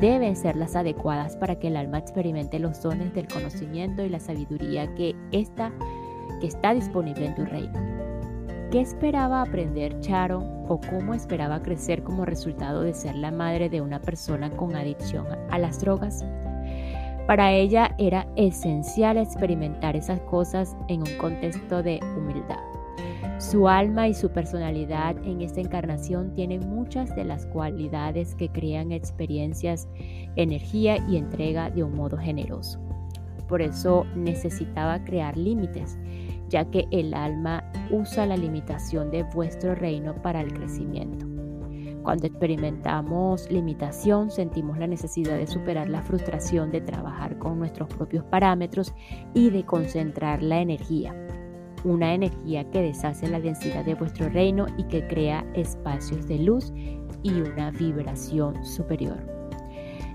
deben 0.00 0.34
ser 0.34 0.56
las 0.56 0.74
adecuadas 0.74 1.36
para 1.36 1.60
que 1.60 1.68
el 1.68 1.76
alma 1.76 1.98
experimente 1.98 2.58
los 2.58 2.82
dones 2.82 3.14
del 3.14 3.28
conocimiento 3.28 4.02
y 4.02 4.08
la 4.08 4.18
sabiduría 4.18 4.92
que, 4.96 5.14
está, 5.30 5.72
que 6.40 6.48
está 6.48 6.74
disponible 6.74 7.26
en 7.26 7.34
tu 7.36 7.44
reino. 7.44 7.80
¿Qué 8.72 8.80
esperaba 8.80 9.42
aprender 9.42 10.00
Charon 10.00 10.42
o 10.68 10.80
cómo 10.80 11.14
esperaba 11.14 11.62
crecer 11.62 12.02
como 12.02 12.24
resultado 12.24 12.82
de 12.82 12.94
ser 12.94 13.14
la 13.14 13.30
madre 13.30 13.70
de 13.70 13.80
una 13.80 14.00
persona 14.00 14.50
con 14.50 14.74
adicción 14.74 15.24
a 15.50 15.58
las 15.58 15.80
drogas? 15.80 16.24
Para 17.26 17.52
ella 17.52 17.92
era 17.98 18.28
esencial 18.36 19.16
experimentar 19.16 19.96
esas 19.96 20.20
cosas 20.20 20.76
en 20.86 21.00
un 21.00 21.18
contexto 21.18 21.82
de 21.82 21.98
humildad. 22.16 22.60
Su 23.38 23.68
alma 23.68 24.06
y 24.06 24.14
su 24.14 24.30
personalidad 24.30 25.16
en 25.24 25.42
esta 25.42 25.60
encarnación 25.60 26.32
tienen 26.34 26.60
muchas 26.70 27.14
de 27.16 27.24
las 27.24 27.44
cualidades 27.46 28.34
que 28.36 28.48
crean 28.48 28.92
experiencias, 28.92 29.88
energía 30.36 30.98
y 31.08 31.16
entrega 31.16 31.68
de 31.68 31.82
un 31.82 31.94
modo 31.94 32.16
generoso. 32.16 32.80
Por 33.48 33.60
eso 33.60 34.06
necesitaba 34.14 35.04
crear 35.04 35.36
límites, 35.36 35.98
ya 36.48 36.64
que 36.70 36.86
el 36.92 37.12
alma 37.12 37.64
usa 37.90 38.24
la 38.24 38.36
limitación 38.36 39.10
de 39.10 39.24
vuestro 39.24 39.74
reino 39.74 40.14
para 40.22 40.40
el 40.40 40.52
crecimiento. 40.54 41.35
Cuando 42.06 42.28
experimentamos 42.28 43.50
limitación, 43.50 44.30
sentimos 44.30 44.78
la 44.78 44.86
necesidad 44.86 45.36
de 45.36 45.48
superar 45.48 45.88
la 45.88 46.02
frustración 46.02 46.70
de 46.70 46.80
trabajar 46.80 47.36
con 47.36 47.58
nuestros 47.58 47.88
propios 47.88 48.22
parámetros 48.26 48.94
y 49.34 49.50
de 49.50 49.64
concentrar 49.64 50.40
la 50.40 50.60
energía 50.60 51.16
una 51.82 52.14
energía 52.14 52.70
que 52.70 52.80
deshace 52.80 53.28
la 53.28 53.40
densidad 53.40 53.84
de 53.84 53.96
vuestro 53.96 54.28
reino 54.28 54.66
y 54.78 54.84
que 54.84 55.06
crea 55.08 55.44
espacios 55.54 56.28
de 56.28 56.38
luz 56.38 56.72
y 57.24 57.32
una 57.40 57.72
vibración 57.72 58.64
superior. 58.64 59.18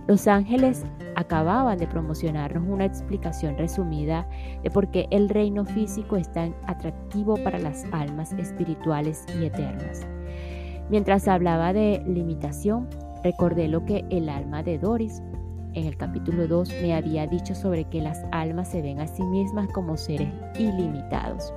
Los 0.07 0.27
ángeles 0.27 0.85
acababan 1.15 1.77
de 1.77 1.87
promocionarnos 1.87 2.63
una 2.67 2.85
explicación 2.85 3.57
resumida 3.57 4.27
de 4.63 4.71
por 4.71 4.91
qué 4.91 5.07
el 5.11 5.27
reino 5.27 5.65
físico 5.65 6.15
es 6.15 6.31
tan 6.31 6.55
atractivo 6.67 7.35
para 7.43 7.59
las 7.59 7.85
almas 7.91 8.31
espirituales 8.33 9.25
y 9.37 9.45
eternas. 9.45 10.07
Mientras 10.91 11.29
hablaba 11.29 11.71
de 11.71 12.03
limitación, 12.05 12.89
recordé 13.23 13.69
lo 13.69 13.85
que 13.85 14.03
el 14.09 14.27
alma 14.27 14.61
de 14.61 14.77
Doris 14.77 15.23
en 15.73 15.85
el 15.85 15.95
capítulo 15.95 16.49
2 16.49 16.69
me 16.81 16.93
había 16.93 17.25
dicho 17.27 17.55
sobre 17.55 17.85
que 17.85 18.01
las 18.01 18.21
almas 18.33 18.67
se 18.67 18.81
ven 18.81 18.99
a 18.99 19.07
sí 19.07 19.23
mismas 19.23 19.69
como 19.69 19.95
seres 19.95 20.27
ilimitados. 20.59 21.53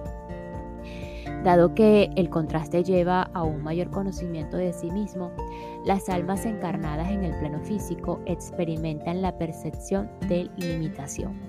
Dado 1.43 1.75
que 1.75 2.11
el 2.15 2.31
contraste 2.31 2.85
lleva 2.85 3.23
a 3.35 3.43
un 3.43 3.61
mayor 3.65 3.91
conocimiento 3.91 4.57
de 4.57 4.73
sí 4.73 4.89
mismo, 4.93 5.33
las 5.85 6.09
almas 6.09 6.47
encarnadas 6.47 7.11
en 7.11 7.25
el 7.25 7.37
plano 7.41 7.59
físico 7.59 8.21
experimentan 8.27 9.21
la 9.21 9.37
percepción 9.37 10.09
de 10.29 10.49
limitación. 10.59 11.41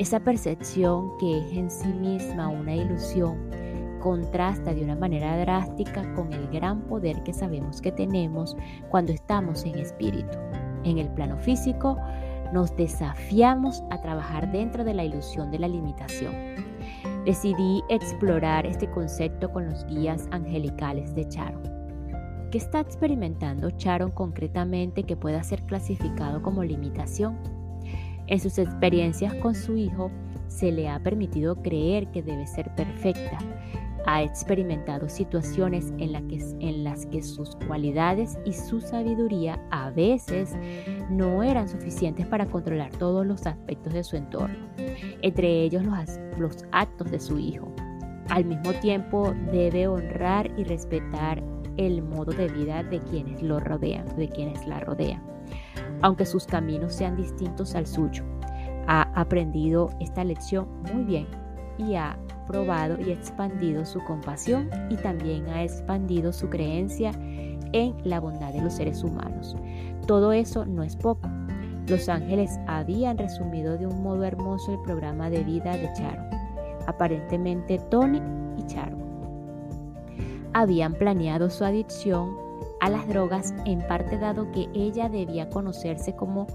Esa 0.00 0.18
percepción 0.18 1.16
que 1.20 1.38
es 1.38 1.52
en 1.52 1.70
sí 1.70 1.86
misma 1.86 2.48
una 2.48 2.74
ilusión 2.74 3.65
contrasta 4.06 4.72
de 4.72 4.84
una 4.84 4.94
manera 4.94 5.36
drástica 5.36 6.14
con 6.14 6.32
el 6.32 6.46
gran 6.46 6.82
poder 6.82 7.24
que 7.24 7.32
sabemos 7.32 7.80
que 7.80 7.90
tenemos 7.90 8.56
cuando 8.88 9.10
estamos 9.10 9.64
en 9.64 9.80
espíritu. 9.80 10.38
En 10.84 10.98
el 10.98 11.08
plano 11.08 11.36
físico, 11.38 11.98
nos 12.52 12.76
desafiamos 12.76 13.82
a 13.90 14.00
trabajar 14.00 14.52
dentro 14.52 14.84
de 14.84 14.94
la 14.94 15.02
ilusión 15.04 15.50
de 15.50 15.58
la 15.58 15.66
limitación. 15.66 16.32
Decidí 17.24 17.82
explorar 17.88 18.64
este 18.64 18.88
concepto 18.88 19.50
con 19.50 19.68
los 19.68 19.84
guías 19.86 20.28
angelicales 20.30 21.12
de 21.16 21.26
Charon. 21.26 21.64
¿Qué 22.52 22.58
está 22.58 22.78
experimentando 22.78 23.72
Charon 23.72 24.12
concretamente 24.12 25.02
que 25.02 25.16
pueda 25.16 25.42
ser 25.42 25.64
clasificado 25.64 26.42
como 26.42 26.62
limitación? 26.62 27.36
En 28.28 28.38
sus 28.38 28.58
experiencias 28.58 29.34
con 29.34 29.56
su 29.56 29.76
hijo, 29.76 30.12
se 30.46 30.70
le 30.70 30.88
ha 30.88 31.00
permitido 31.00 31.56
creer 31.56 32.06
que 32.12 32.22
debe 32.22 32.46
ser 32.46 32.72
perfecta. 32.76 33.38
Ha 34.06 34.22
experimentado 34.22 35.08
situaciones 35.08 35.92
en, 35.98 36.14
en, 36.60 36.84
las 36.84 37.06
que 37.06 37.22
sus 37.22 37.56
cualidades 37.66 38.38
y 38.44 38.52
su 38.52 38.80
sabiduría 38.80 39.60
a 39.70 39.90
veces 39.90 40.56
no 41.10 41.42
eran 41.42 41.68
suficientes 41.68 42.26
para 42.26 42.46
controlar 42.46 42.90
todos 42.92 43.26
los 43.26 43.46
aspectos 43.46 43.92
de 43.92 44.04
su 44.04 44.16
entorno, 44.16 44.68
entre 45.22 45.62
ellos 45.62 45.84
los, 45.84 46.20
los 46.38 46.64
actos 46.72 47.10
de 47.10 47.18
su 47.18 47.38
hijo. 47.38 47.72
Al 48.28 48.44
mismo 48.44 48.72
tiempo 48.74 49.34
debe 49.52 49.86
honrar 49.86 50.50
y 50.56 50.64
respetar 50.64 51.42
el 51.76 52.02
modo 52.02 52.32
de 52.32 52.48
vida 52.48 52.82
de 52.82 53.00
quienes 53.00 53.42
lo 53.42 53.60
rodean, 53.60 54.06
de 54.16 54.28
quienes 54.28 54.66
la 54.66 54.80
rodean, 54.80 55.22
aunque 56.02 56.26
sus 56.26 56.46
caminos 56.46 56.94
sean 56.94 57.16
distintos 57.16 57.74
al 57.74 57.86
suyo. 57.86 58.24
Ha 58.88 59.02
aprendido 59.20 59.90
esta 60.00 60.24
lección 60.24 60.68
muy 60.92 61.04
bien 61.04 61.26
y 61.78 61.94
ha 61.94 62.18
probado 62.46 62.98
y 63.00 63.10
expandido 63.10 63.84
su 63.84 64.02
compasión 64.04 64.70
y 64.90 64.96
también 64.96 65.48
ha 65.48 65.62
expandido 65.62 66.32
su 66.32 66.48
creencia 66.48 67.12
en 67.72 67.94
la 68.04 68.20
bondad 68.20 68.52
de 68.52 68.62
los 68.62 68.74
seres 68.74 69.02
humanos. 69.02 69.56
Todo 70.06 70.32
eso 70.32 70.64
no 70.64 70.82
es 70.82 70.96
poco. 70.96 71.28
Los 71.88 72.08
ángeles 72.08 72.58
habían 72.66 73.18
resumido 73.18 73.76
de 73.76 73.86
un 73.86 74.02
modo 74.02 74.24
hermoso 74.24 74.72
el 74.72 74.80
programa 74.82 75.30
de 75.30 75.44
vida 75.44 75.76
de 75.76 75.92
Charo. 75.94 76.22
Aparentemente 76.86 77.78
Tony 77.90 78.20
y 78.56 78.66
Charo 78.66 78.96
habían 80.56 80.94
planeado 80.94 81.50
su 81.50 81.66
adicción 81.66 82.34
a 82.80 82.88
las 82.88 83.06
drogas 83.06 83.52
en 83.66 83.86
parte 83.86 84.16
dado 84.16 84.50
que 84.52 84.68
ella 84.72 85.10
debía 85.10 85.50
conocerse 85.50 86.16
como, 86.16 86.46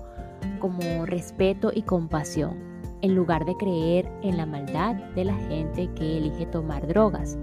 como 0.60 1.05
respeto 1.05 1.71
y 1.71 1.83
compasión, 1.83 2.71
en 3.01 3.15
lugar 3.15 3.46
de 3.46 3.55
creer 3.58 4.12
en 4.22 4.38
la 4.38 4.46
maldad 4.46 4.96
de 5.15 5.25
la 5.25 5.36
gente 5.36 5.89
que 5.96 6.17
elige 6.17 6.46
tomar 6.46 6.88
drogas 6.88 7.38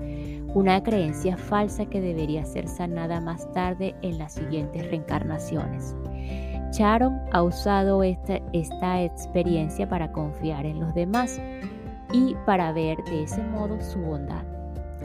una 0.55 0.83
creencia 0.83 1.37
falsa 1.37 1.87
que 1.87 2.01
debería 2.01 2.45
ser 2.45 2.69
sanada 2.69 3.21
más 3.21 3.51
tarde 3.53 3.95
en 4.03 4.19
las 4.19 4.33
siguientes 4.33 4.89
reencarnaciones. 4.89 5.95
Sharon 6.73 7.19
ha 7.33 7.43
usado 7.43 8.03
esta, 8.03 8.41
esta 8.53 9.03
experiencia 9.03 9.89
para 9.89 10.13
confiar 10.13 10.67
en 10.67 10.81
los 10.81 10.95
demás 10.95 11.41
y 12.13 12.35
para 12.47 12.73
ver 12.73 12.99
de 13.05 13.25
ese 13.25 13.43
modo 13.43 13.81
su 13.81 13.99
bondad. 13.99 14.45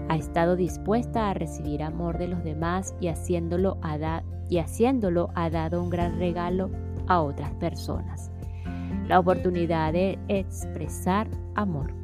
Ha 0.10 0.16
estado 0.16 0.56
dispuesta 0.56 1.30
a 1.30 1.34
recibir 1.34 1.84
amor 1.84 2.18
de 2.18 2.28
los 2.28 2.44
demás 2.44 2.96
y 3.00 3.08
haciéndolo 3.08 3.78
ha, 3.82 4.24
y 4.50 4.58
haciéndolo 4.58 5.30
ha 5.36 5.50
dado 5.50 5.82
un 5.82 5.90
gran 5.90 6.20
regalo 6.20 6.70
a 7.08 7.22
otras 7.22 7.52
personas. 7.54 8.33
La 9.08 9.20
oportunidad 9.20 9.94
de 9.94 10.18
expresar 10.28 11.28
amor 11.56 12.04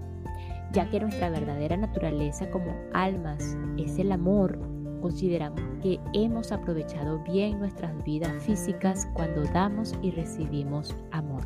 ya 0.71 0.89
que 0.89 0.99
nuestra 0.99 1.29
verdadera 1.29 1.77
naturaleza 1.77 2.49
como 2.49 2.75
almas 2.93 3.57
es 3.77 3.97
el 3.97 4.11
amor, 4.11 4.59
consideramos 5.01 5.61
que 5.81 5.99
hemos 6.13 6.51
aprovechado 6.51 7.19
bien 7.23 7.59
nuestras 7.59 8.03
vidas 8.03 8.31
físicas 8.43 9.07
cuando 9.13 9.43
damos 9.45 9.95
y 10.01 10.11
recibimos 10.11 10.95
amor. 11.11 11.43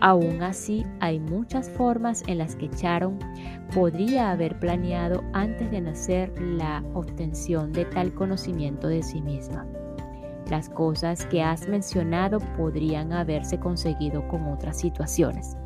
Aún 0.00 0.42
así, 0.42 0.84
hay 1.00 1.20
muchas 1.20 1.68
formas 1.70 2.22
en 2.26 2.38
las 2.38 2.56
que 2.56 2.70
Charon 2.70 3.18
podría 3.74 4.30
haber 4.30 4.58
planeado 4.58 5.22
antes 5.32 5.70
de 5.70 5.80
nacer 5.80 6.32
la 6.40 6.82
obtención 6.94 7.72
de 7.72 7.84
tal 7.84 8.12
conocimiento 8.14 8.88
de 8.88 9.02
sí 9.02 9.20
misma. 9.20 9.66
Las 10.50 10.68
cosas 10.68 11.26
que 11.26 11.42
has 11.42 11.68
mencionado 11.68 12.38
podrían 12.56 13.12
haberse 13.12 13.58
conseguido 13.58 14.26
con 14.28 14.46
otras 14.46 14.78
situaciones. 14.78 15.56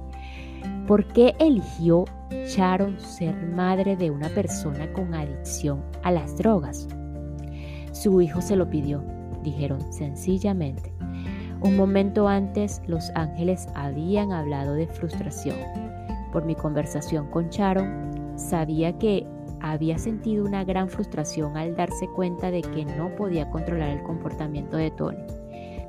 ¿Por 0.86 1.06
qué 1.06 1.34
eligió 1.38 2.04
Sharon 2.46 2.98
ser 2.98 3.34
madre 3.34 3.96
de 3.96 4.10
una 4.10 4.28
persona 4.30 4.92
con 4.92 5.14
adicción 5.14 5.82
a 6.02 6.10
las 6.10 6.36
drogas? 6.36 6.88
Su 7.92 8.20
hijo 8.20 8.40
se 8.40 8.56
lo 8.56 8.68
pidió, 8.68 9.04
dijeron 9.42 9.92
sencillamente. 9.92 10.92
Un 11.60 11.76
momento 11.76 12.26
antes 12.26 12.80
los 12.86 13.10
ángeles 13.14 13.68
habían 13.74 14.32
hablado 14.32 14.74
de 14.74 14.86
frustración. 14.86 15.56
Por 16.32 16.44
mi 16.44 16.54
conversación 16.54 17.26
con 17.30 17.50
Sharon, 17.50 18.32
sabía 18.36 18.98
que 18.98 19.26
había 19.60 19.98
sentido 19.98 20.44
una 20.44 20.64
gran 20.64 20.88
frustración 20.88 21.56
al 21.56 21.76
darse 21.76 22.08
cuenta 22.08 22.50
de 22.50 22.62
que 22.62 22.84
no 22.84 23.14
podía 23.16 23.50
controlar 23.50 23.90
el 23.90 24.02
comportamiento 24.02 24.76
de 24.76 24.90
Tony. 24.90 25.24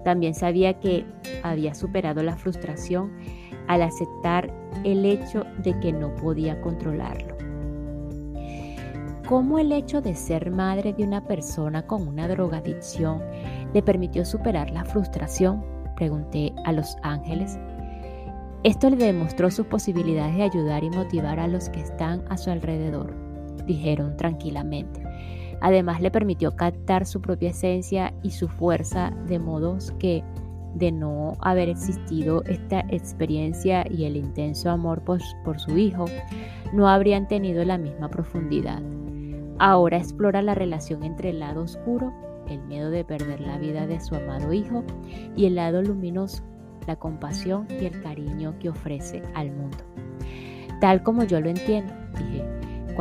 También 0.03 0.33
sabía 0.33 0.79
que 0.79 1.05
había 1.43 1.73
superado 1.73 2.23
la 2.23 2.35
frustración 2.35 3.11
al 3.67 3.83
aceptar 3.83 4.51
el 4.83 5.05
hecho 5.05 5.45
de 5.59 5.79
que 5.79 5.93
no 5.93 6.15
podía 6.15 6.59
controlarlo. 6.61 7.35
¿Cómo 9.27 9.59
el 9.59 9.71
hecho 9.71 10.01
de 10.01 10.15
ser 10.15 10.51
madre 10.51 10.93
de 10.93 11.03
una 11.03 11.25
persona 11.25 11.87
con 11.87 12.07
una 12.07 12.27
drogadicción 12.27 13.21
le 13.73 13.81
permitió 13.81 14.25
superar 14.25 14.71
la 14.71 14.83
frustración? 14.83 15.63
Pregunté 15.95 16.53
a 16.65 16.73
los 16.73 16.97
ángeles. 17.03 17.57
Esto 18.63 18.89
le 18.89 18.97
demostró 18.97 19.49
sus 19.49 19.67
posibilidades 19.67 20.35
de 20.35 20.43
ayudar 20.43 20.83
y 20.83 20.89
motivar 20.89 21.39
a 21.39 21.47
los 21.47 21.69
que 21.69 21.79
están 21.79 22.23
a 22.29 22.37
su 22.37 22.49
alrededor, 22.49 23.15
dijeron 23.65 24.17
tranquilamente. 24.17 25.03
Además 25.61 26.01
le 26.01 26.09
permitió 26.09 26.55
captar 26.55 27.05
su 27.05 27.21
propia 27.21 27.51
esencia 27.51 28.13
y 28.23 28.31
su 28.31 28.47
fuerza 28.47 29.11
de 29.27 29.37
modos 29.37 29.91
que 29.99 30.23
de 30.75 30.91
no 30.91 31.33
haber 31.41 31.69
existido 31.69 32.43
esta 32.45 32.79
experiencia 32.89 33.85
y 33.89 34.05
el 34.05 34.15
intenso 34.15 34.69
amor 34.69 35.03
por, 35.03 35.21
su 35.59 35.77
hijo, 35.77 36.05
no 36.73 36.87
habrían 36.87 37.27
tenido 37.27 37.63
la 37.65 37.77
misma 37.77 38.09
profundidad. 38.09 38.81
Ahora 39.59 39.97
explora 39.97 40.41
la 40.41 40.55
relación 40.55 41.03
entre 41.03 41.29
el 41.29 41.39
lado 41.39 41.63
oscuro, 41.63 42.13
el 42.47 42.61
miedo 42.63 42.89
de 42.89 43.03
perder 43.03 43.41
la 43.41 43.57
vida 43.57 43.85
de 43.85 43.99
su 43.99 44.15
amado 44.15 44.53
hijo, 44.53 44.83
y 45.35 45.45
el 45.45 45.55
lado 45.55 45.81
luminoso, 45.81 46.43
la 46.87 46.95
compasión 46.95 47.67
y 47.69 47.85
el 47.85 48.01
cariño 48.01 48.55
que 48.59 48.69
ofrece 48.69 49.21
al 49.35 49.51
mundo. 49.51 49.77
Tal 50.79 51.03
como 51.03 51.23
yo 51.23 51.39
lo 51.41 51.49
entiendo, 51.49 51.93
dije, 52.17 52.43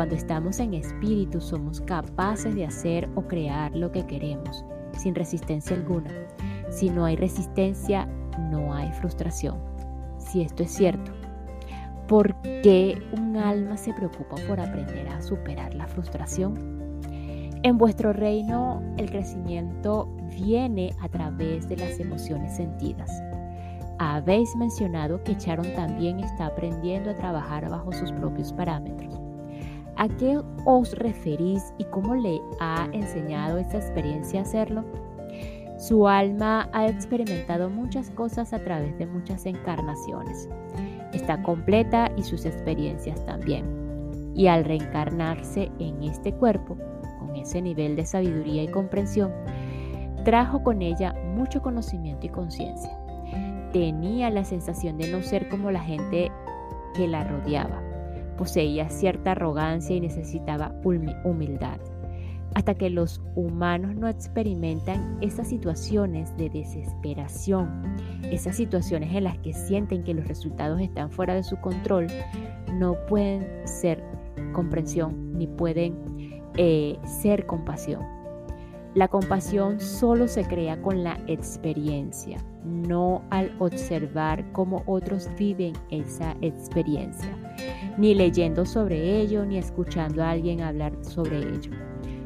cuando 0.01 0.15
estamos 0.15 0.61
en 0.61 0.73
espíritu 0.73 1.43
somos 1.43 1.83
capaces 1.83 2.55
de 2.55 2.65
hacer 2.65 3.07
o 3.17 3.29
crear 3.29 3.77
lo 3.77 3.93
que 3.93 4.07
queremos, 4.07 4.65
sin 4.97 5.15
resistencia 5.15 5.77
alguna. 5.77 6.09
Si 6.71 6.89
no 6.89 7.05
hay 7.05 7.17
resistencia, 7.17 8.09
no 8.51 8.73
hay 8.73 8.91
frustración. 8.93 9.59
Si 10.17 10.41
esto 10.41 10.63
es 10.63 10.71
cierto, 10.71 11.13
¿por 12.09 12.35
qué 12.41 12.97
un 13.13 13.37
alma 13.37 13.77
se 13.77 13.93
preocupa 13.93 14.37
por 14.49 14.59
aprender 14.59 15.07
a 15.07 15.21
superar 15.21 15.75
la 15.75 15.87
frustración? 15.87 16.55
En 17.63 17.77
vuestro 17.77 18.15
reino 18.15 18.83
el 18.97 19.11
crecimiento 19.11 20.09
viene 20.35 20.97
a 21.03 21.11
través 21.11 21.69
de 21.69 21.77
las 21.77 22.01
emociones 22.01 22.57
sentidas. 22.57 23.23
Habéis 23.99 24.57
mencionado 24.57 25.23
que 25.25 25.35
Sharon 25.35 25.75
también 25.75 26.21
está 26.21 26.47
aprendiendo 26.47 27.11
a 27.11 27.15
trabajar 27.17 27.69
bajo 27.69 27.93
sus 27.93 28.11
propios 28.13 28.51
parámetros. 28.51 29.20
¿A 30.01 30.09
qué 30.09 30.41
os 30.65 30.97
referís 30.97 31.75
y 31.77 31.85
cómo 31.85 32.15
le 32.15 32.41
ha 32.59 32.89
enseñado 32.95 33.59
esta 33.59 33.77
experiencia 33.77 34.41
a 34.41 34.45
hacerlo? 34.45 34.83
Su 35.79 36.09
alma 36.09 36.71
ha 36.73 36.87
experimentado 36.87 37.69
muchas 37.69 38.09
cosas 38.09 38.55
a 38.55 38.65
través 38.65 38.97
de 38.97 39.05
muchas 39.05 39.45
encarnaciones. 39.45 40.49
Está 41.13 41.43
completa 41.43 42.11
y 42.17 42.23
sus 42.23 42.47
experiencias 42.47 43.23
también. 43.27 44.33
Y 44.35 44.47
al 44.47 44.65
reencarnarse 44.65 45.71
en 45.79 46.03
este 46.03 46.33
cuerpo, 46.33 46.79
con 47.19 47.37
ese 47.37 47.61
nivel 47.61 47.95
de 47.95 48.07
sabiduría 48.07 48.63
y 48.63 48.69
comprensión, 48.69 49.31
trajo 50.25 50.63
con 50.63 50.81
ella 50.81 51.13
mucho 51.35 51.61
conocimiento 51.61 52.25
y 52.25 52.31
conciencia. 52.31 52.99
Tenía 53.75 54.31
la 54.31 54.45
sensación 54.45 54.97
de 54.97 55.13
no 55.13 55.23
ser 55.23 55.51
como 55.51 55.71
la 55.71 55.83
gente 55.83 56.33
que 56.95 57.07
la 57.07 57.23
rodeaba. 57.23 57.90
Poseía 58.41 58.89
cierta 58.89 59.33
arrogancia 59.33 59.95
y 59.95 60.01
necesitaba 60.01 60.75
humildad. 60.83 61.79
hasta 62.55 62.75
que 62.75 62.89
los 62.89 63.21
humanos 63.37 63.95
no 63.95 64.09
experimentan 64.09 65.19
esas 65.21 65.49
situaciones 65.49 66.35
de 66.39 66.49
desesperación, 66.49 67.83
esas 68.23 68.57
situaciones 68.57 69.15
en 69.15 69.25
las 69.25 69.39
que 69.39 69.53
sienten 69.53 70.03
que 70.03 70.15
los 70.15 70.27
resultados 70.27 70.81
están 70.81 71.11
fuera 71.11 71.35
de 71.35 71.45
su 71.45 71.59
control, 71.59 72.07
no 72.73 72.97
pueden 73.09 73.47
ser 73.69 74.03
comprensión 74.53 75.35
ni 75.35 75.47
pueden 75.47 76.43
eh, 76.57 76.99
ser 77.05 77.45
compasión. 77.45 78.03
La 78.95 79.07
compasión 79.07 79.79
solo 79.79 80.27
se 80.27 80.45
crea 80.45 80.83
con 80.83 81.05
la 81.05 81.21
experiencia, 81.29 82.39
no 82.65 83.23
al 83.31 83.55
observar 83.61 84.51
cómo 84.51 84.83
otros 84.87 85.29
viven 85.39 85.75
esa 85.91 86.35
experiencia, 86.41 87.31
ni 88.01 88.15
leyendo 88.15 88.65
sobre 88.65 89.21
ello, 89.21 89.45
ni 89.45 89.59
escuchando 89.59 90.25
a 90.25 90.31
alguien 90.31 90.63
hablar 90.63 90.95
sobre 91.03 91.37
ello. 91.37 91.71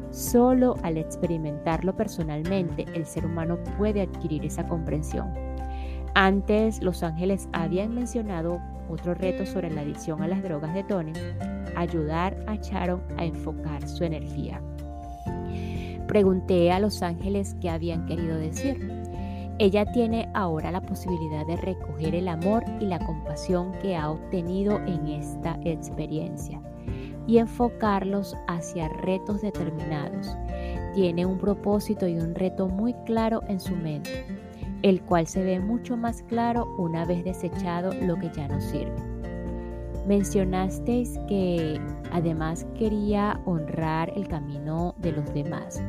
Solo 0.09 0.75
al 0.83 0.97
experimentarlo 0.97 1.97
personalmente 1.97 2.85
el 2.93 3.05
ser 3.05 3.25
humano 3.25 3.59
puede 3.77 4.01
adquirir 4.03 4.45
esa 4.45 4.65
comprensión. 4.65 5.33
Antes 6.13 6.81
los 6.81 7.03
ángeles 7.03 7.49
habían 7.51 7.93
mencionado 7.93 8.61
otro 8.89 9.15
reto 9.15 9.45
sobre 9.45 9.69
la 9.69 9.81
adicción 9.81 10.21
a 10.21 10.29
las 10.29 10.41
drogas 10.41 10.73
de 10.73 10.85
Tony, 10.85 11.11
ayudar 11.75 12.41
a 12.47 12.55
Sharon 12.55 13.01
a 13.17 13.25
enfocar 13.25 13.85
su 13.85 14.05
energía. 14.05 14.61
Pregunté 16.07 16.71
a 16.71 16.79
los 16.79 17.01
ángeles 17.01 17.57
qué 17.59 17.69
habían 17.69 18.05
querido 18.05 18.37
decir. 18.37 18.94
Ella 19.57 19.85
tiene 19.85 20.27
ahora 20.33 20.69
la 20.69 20.81
posibilidad 20.81 21.45
de 21.45 21.55
recoger 21.55 22.13
el 22.13 22.27
amor 22.27 22.65
y 22.81 22.85
la 22.85 22.99
compasión 22.99 23.71
que 23.81 23.95
ha 23.95 24.09
obtenido 24.09 24.79
en 24.85 25.07
esta 25.07 25.57
experiencia 25.63 26.61
y 27.25 27.37
enfocarlos 27.37 28.35
hacia 28.47 28.89
retos 28.89 29.41
determinados. 29.41 30.35
Tiene 30.93 31.25
un 31.25 31.37
propósito 31.37 32.05
y 32.05 32.17
un 32.17 32.35
reto 32.35 32.67
muy 32.67 32.93
claro 33.05 33.41
en 33.47 33.61
su 33.61 33.75
mente, 33.77 34.25
el 34.81 35.01
cual 35.01 35.25
se 35.25 35.41
ve 35.41 35.61
mucho 35.61 35.95
más 35.95 36.21
claro 36.23 36.65
una 36.77 37.05
vez 37.05 37.23
desechado 37.23 37.93
lo 37.93 38.17
que 38.17 38.29
ya 38.35 38.49
no 38.49 38.59
sirve. 38.59 38.95
Mencionasteis 40.05 41.17
que 41.29 41.79
además 42.11 42.67
quería 42.77 43.39
honrar 43.45 44.11
el 44.17 44.27
camino 44.27 44.93
de 44.97 45.13
los 45.13 45.33
demás. 45.33 45.81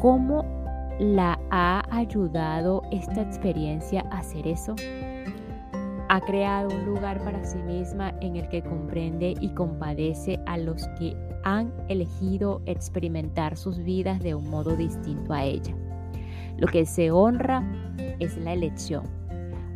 ¿Cómo 0.00 0.61
la 0.98 1.38
ha 1.50 1.82
ayudado 1.90 2.82
esta 2.90 3.22
experiencia 3.22 4.04
a 4.10 4.18
hacer 4.18 4.46
eso? 4.46 4.74
Ha 6.08 6.20
creado 6.20 6.68
un 6.74 6.84
lugar 6.84 7.22
para 7.24 7.44
sí 7.44 7.58
misma 7.58 8.14
en 8.20 8.36
el 8.36 8.48
que 8.48 8.62
comprende 8.62 9.34
y 9.40 9.48
compadece 9.50 10.38
a 10.46 10.58
los 10.58 10.86
que 10.98 11.16
han 11.44 11.72
elegido 11.88 12.60
experimentar 12.66 13.56
sus 13.56 13.78
vidas 13.78 14.20
de 14.20 14.34
un 14.34 14.48
modo 14.50 14.76
distinto 14.76 15.32
a 15.32 15.44
ella. 15.44 15.74
Lo 16.58 16.66
que 16.68 16.84
se 16.86 17.10
honra 17.10 17.64
es 18.18 18.36
la 18.36 18.52
elección 18.52 19.22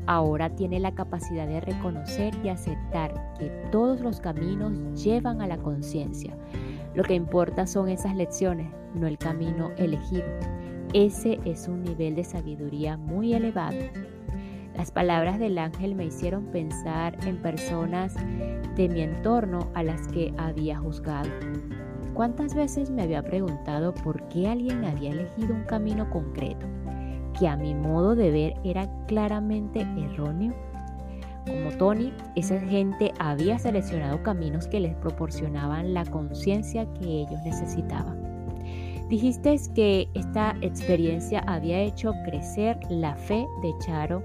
ahora 0.06 0.50
tiene 0.50 0.80
la 0.80 0.94
capacidad 0.94 1.46
de 1.46 1.60
reconocer 1.60 2.34
y 2.42 2.48
aceptar 2.48 3.34
que 3.38 3.48
todos 3.70 4.00
los 4.00 4.20
caminos 4.20 5.02
llevan 5.02 5.42
a 5.42 5.46
la 5.46 5.58
conciencia. 5.58 6.36
Lo 6.94 7.02
que 7.02 7.14
importa 7.14 7.66
son 7.66 7.88
esas 7.88 8.14
lecciones, 8.14 8.72
no 8.94 9.06
el 9.06 9.18
camino 9.18 9.70
elegido. 9.76 10.24
Ese 10.92 11.38
es 11.44 11.68
un 11.68 11.82
nivel 11.82 12.14
de 12.14 12.24
sabiduría 12.24 12.96
muy 12.96 13.34
elevado. 13.34 13.78
Las 14.76 14.90
palabras 14.90 15.38
del 15.38 15.58
ángel 15.58 15.94
me 15.94 16.04
hicieron 16.04 16.46
pensar 16.46 17.16
en 17.26 17.40
personas 17.40 18.14
de 18.76 18.88
mi 18.88 19.00
entorno 19.00 19.70
a 19.74 19.82
las 19.82 20.06
que 20.08 20.34
había 20.36 20.78
juzgado. 20.78 21.30
¿Cuántas 22.14 22.54
veces 22.54 22.90
me 22.90 23.02
había 23.02 23.22
preguntado 23.22 23.94
por 23.94 24.26
qué 24.28 24.48
alguien 24.48 24.84
había 24.84 25.10
elegido 25.10 25.54
un 25.54 25.64
camino 25.64 26.08
concreto? 26.10 26.66
que 27.38 27.48
a 27.48 27.56
mi 27.56 27.74
modo 27.74 28.14
de 28.14 28.30
ver 28.30 28.54
era 28.64 28.88
claramente 29.06 29.80
erróneo. 29.80 30.54
Como 31.46 31.70
Tony, 31.78 32.12
esa 32.34 32.58
gente 32.58 33.12
había 33.18 33.58
seleccionado 33.58 34.22
caminos 34.22 34.66
que 34.66 34.80
les 34.80 34.94
proporcionaban 34.96 35.94
la 35.94 36.04
conciencia 36.04 36.86
que 36.94 37.22
ellos 37.22 37.40
necesitaban. 37.44 38.25
Dijiste 39.08 39.56
que 39.72 40.08
esta 40.14 40.56
experiencia 40.62 41.38
había 41.46 41.80
hecho 41.80 42.12
crecer 42.24 42.76
la 42.90 43.14
fe 43.14 43.46
de 43.62 43.72
Charo, 43.78 44.20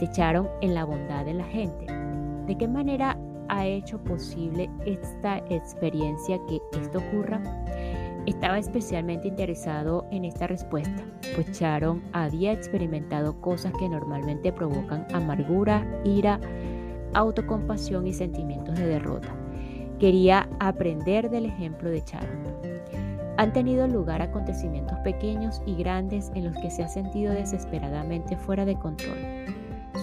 de 0.00 0.10
Charon 0.12 0.48
en 0.62 0.74
la 0.74 0.84
bondad 0.84 1.26
de 1.26 1.34
la 1.34 1.44
gente. 1.44 1.86
¿De 2.46 2.56
qué 2.56 2.66
manera 2.66 3.18
ha 3.48 3.66
hecho 3.66 4.02
posible 4.02 4.70
esta 4.86 5.38
experiencia 5.50 6.40
que 6.46 6.62
esto 6.80 6.98
ocurra? 6.98 7.42
Estaba 8.24 8.58
especialmente 8.58 9.28
interesado 9.28 10.06
en 10.10 10.24
esta 10.24 10.46
respuesta, 10.46 11.04
pues 11.34 11.50
Sharon 11.52 12.02
había 12.12 12.52
experimentado 12.52 13.38
cosas 13.42 13.72
que 13.78 13.88
normalmente 13.88 14.50
provocan 14.50 15.06
amargura, 15.12 15.86
ira, 16.04 16.40
autocompasión 17.12 18.06
y 18.06 18.14
sentimientos 18.14 18.78
de 18.78 18.86
derrota. 18.86 19.28
Quería 19.98 20.48
aprender 20.58 21.28
del 21.28 21.44
ejemplo 21.46 21.90
de 21.90 22.00
Sharon. 22.00 22.79
Han 23.40 23.54
tenido 23.54 23.88
lugar 23.88 24.20
acontecimientos 24.20 24.98
pequeños 24.98 25.62
y 25.64 25.74
grandes 25.74 26.30
en 26.34 26.44
los 26.44 26.54
que 26.58 26.70
se 26.70 26.82
ha 26.82 26.88
sentido 26.88 27.32
desesperadamente 27.32 28.36
fuera 28.36 28.66
de 28.66 28.78
control. 28.78 29.16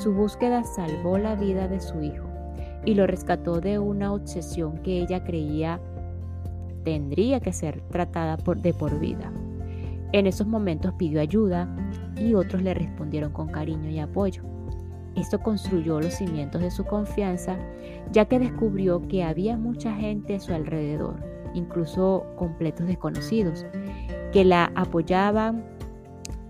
Su 0.02 0.12
búsqueda 0.16 0.64
salvó 0.64 1.20
la 1.20 1.36
vida 1.36 1.68
de 1.68 1.80
su 1.80 2.02
hijo 2.02 2.26
y 2.84 2.96
lo 2.96 3.06
rescató 3.06 3.62
de 3.62 3.78
una 3.78 4.12
obsesión 4.12 4.80
que 4.80 4.98
ella 4.98 5.24
creía 5.24 5.80
tendría 6.84 7.40
que 7.40 7.54
ser 7.54 7.82
tratada 7.92 8.38
de 8.38 8.74
por 8.74 9.00
vida. 9.00 9.32
En 10.14 10.26
esos 10.26 10.48
momentos 10.48 10.96
pidió 10.98 11.22
ayuda 11.22 11.70
y 12.16 12.34
otros 12.34 12.64
le 12.64 12.74
respondieron 12.74 13.32
con 13.34 13.50
cariño 13.50 13.92
y 13.92 14.00
apoyo. 14.00 14.42
Esto 15.16 15.38
construyó 15.42 16.02
los 16.02 16.16
cimientos 16.16 16.64
de 16.64 16.72
su 16.72 16.86
confianza, 16.86 17.56
ya 18.12 18.26
que 18.26 18.40
descubrió 18.40 19.08
que 19.08 19.24
había 19.24 19.58
mucha 19.58 19.94
gente 19.94 20.38
a 20.38 20.40
su 20.40 20.56
alrededor, 20.56 21.37
incluso 21.58 22.26
completos 22.38 22.88
desconocidos, 22.88 23.66
que 24.32 24.46
la 24.46 24.72
apoyaban 24.76 25.66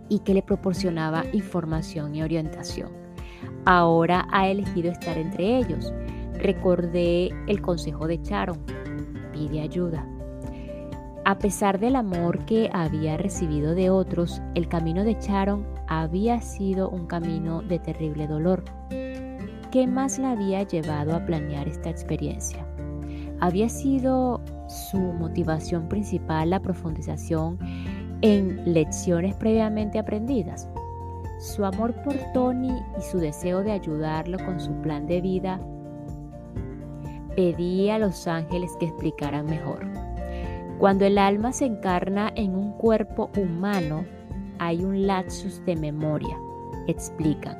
y 0.10 0.20
que 0.20 0.34
le 0.34 0.41
proporcionaba 0.41 1.24
información 1.34 2.15
y 2.15 2.24
orientación. 2.24 2.91
Ahora 3.65 4.28
ha 4.32 4.48
elegido 4.48 4.91
estar 4.91 5.17
entre 5.17 5.58
ellos. 5.58 5.93
Recordé 6.36 7.30
el 7.48 7.62
consejo 7.62 8.08
de 8.08 8.22
Charon, 8.22 8.60
pide 9.34 9.62
ayuda. 9.62 10.08
A 11.26 11.39
pesar 11.39 11.78
del 11.78 11.98
amor 11.98 12.46
que 12.46 12.70
había 12.72 13.17
recibido 13.17 13.76
de 13.76 13.89
otros, 13.89 14.41
el 14.56 14.70
camino 14.70 15.04
de 15.04 15.17
Sharon 15.20 15.67
había 15.88 16.39
sido 16.39 16.89
un 16.89 17.06
camino 17.06 17.62
de 17.62 17.80
terrible 17.80 18.28
dolor. 18.28 18.63
¿Qué 19.70 19.86
más 19.86 20.20
la 20.20 20.32
había 20.32 20.63
llevado 20.63 21.13
a 21.13 21.26
planear 21.26 21.67
esta 21.67 21.89
experiencia? 21.89 22.65
¿Había 23.41 23.67
sido 23.67 24.39
su 24.67 24.97
motivación 24.97 25.88
principal 25.88 26.49
la 26.49 26.62
profundización 26.62 27.58
en 28.21 28.73
lecciones 28.73 29.36
previamente 29.36 29.99
aprendidas? 29.99 30.69
Su 31.39 31.65
amor 31.65 31.93
por 32.03 32.15
Tony 32.34 32.73
y 32.97 33.01
su 33.01 33.19
deseo 33.19 33.63
de 33.63 33.71
ayudarlo 33.71 34.38
con 34.43 34.60
su 34.60 34.71
plan 34.82 35.06
de 35.06 35.21
vida 35.21 35.60
pedía 37.36 37.95
a 37.95 37.99
los 37.99 38.27
ángeles 38.27 38.75
que 38.80 38.88
explicaran 38.88 39.45
mejor. 39.45 39.86
Cuando 40.80 41.06
el 41.06 41.19
alma 41.19 41.53
se 41.53 41.65
encarna 41.65 42.32
en 42.36 42.56
un 42.56 42.71
cuerpo 42.73 43.30
humano, 43.38 44.06
hay 44.58 44.84
un 44.84 45.06
lapsus 45.06 45.63
de 45.65 45.75
memoria, 45.75 46.36
explican. 46.88 47.58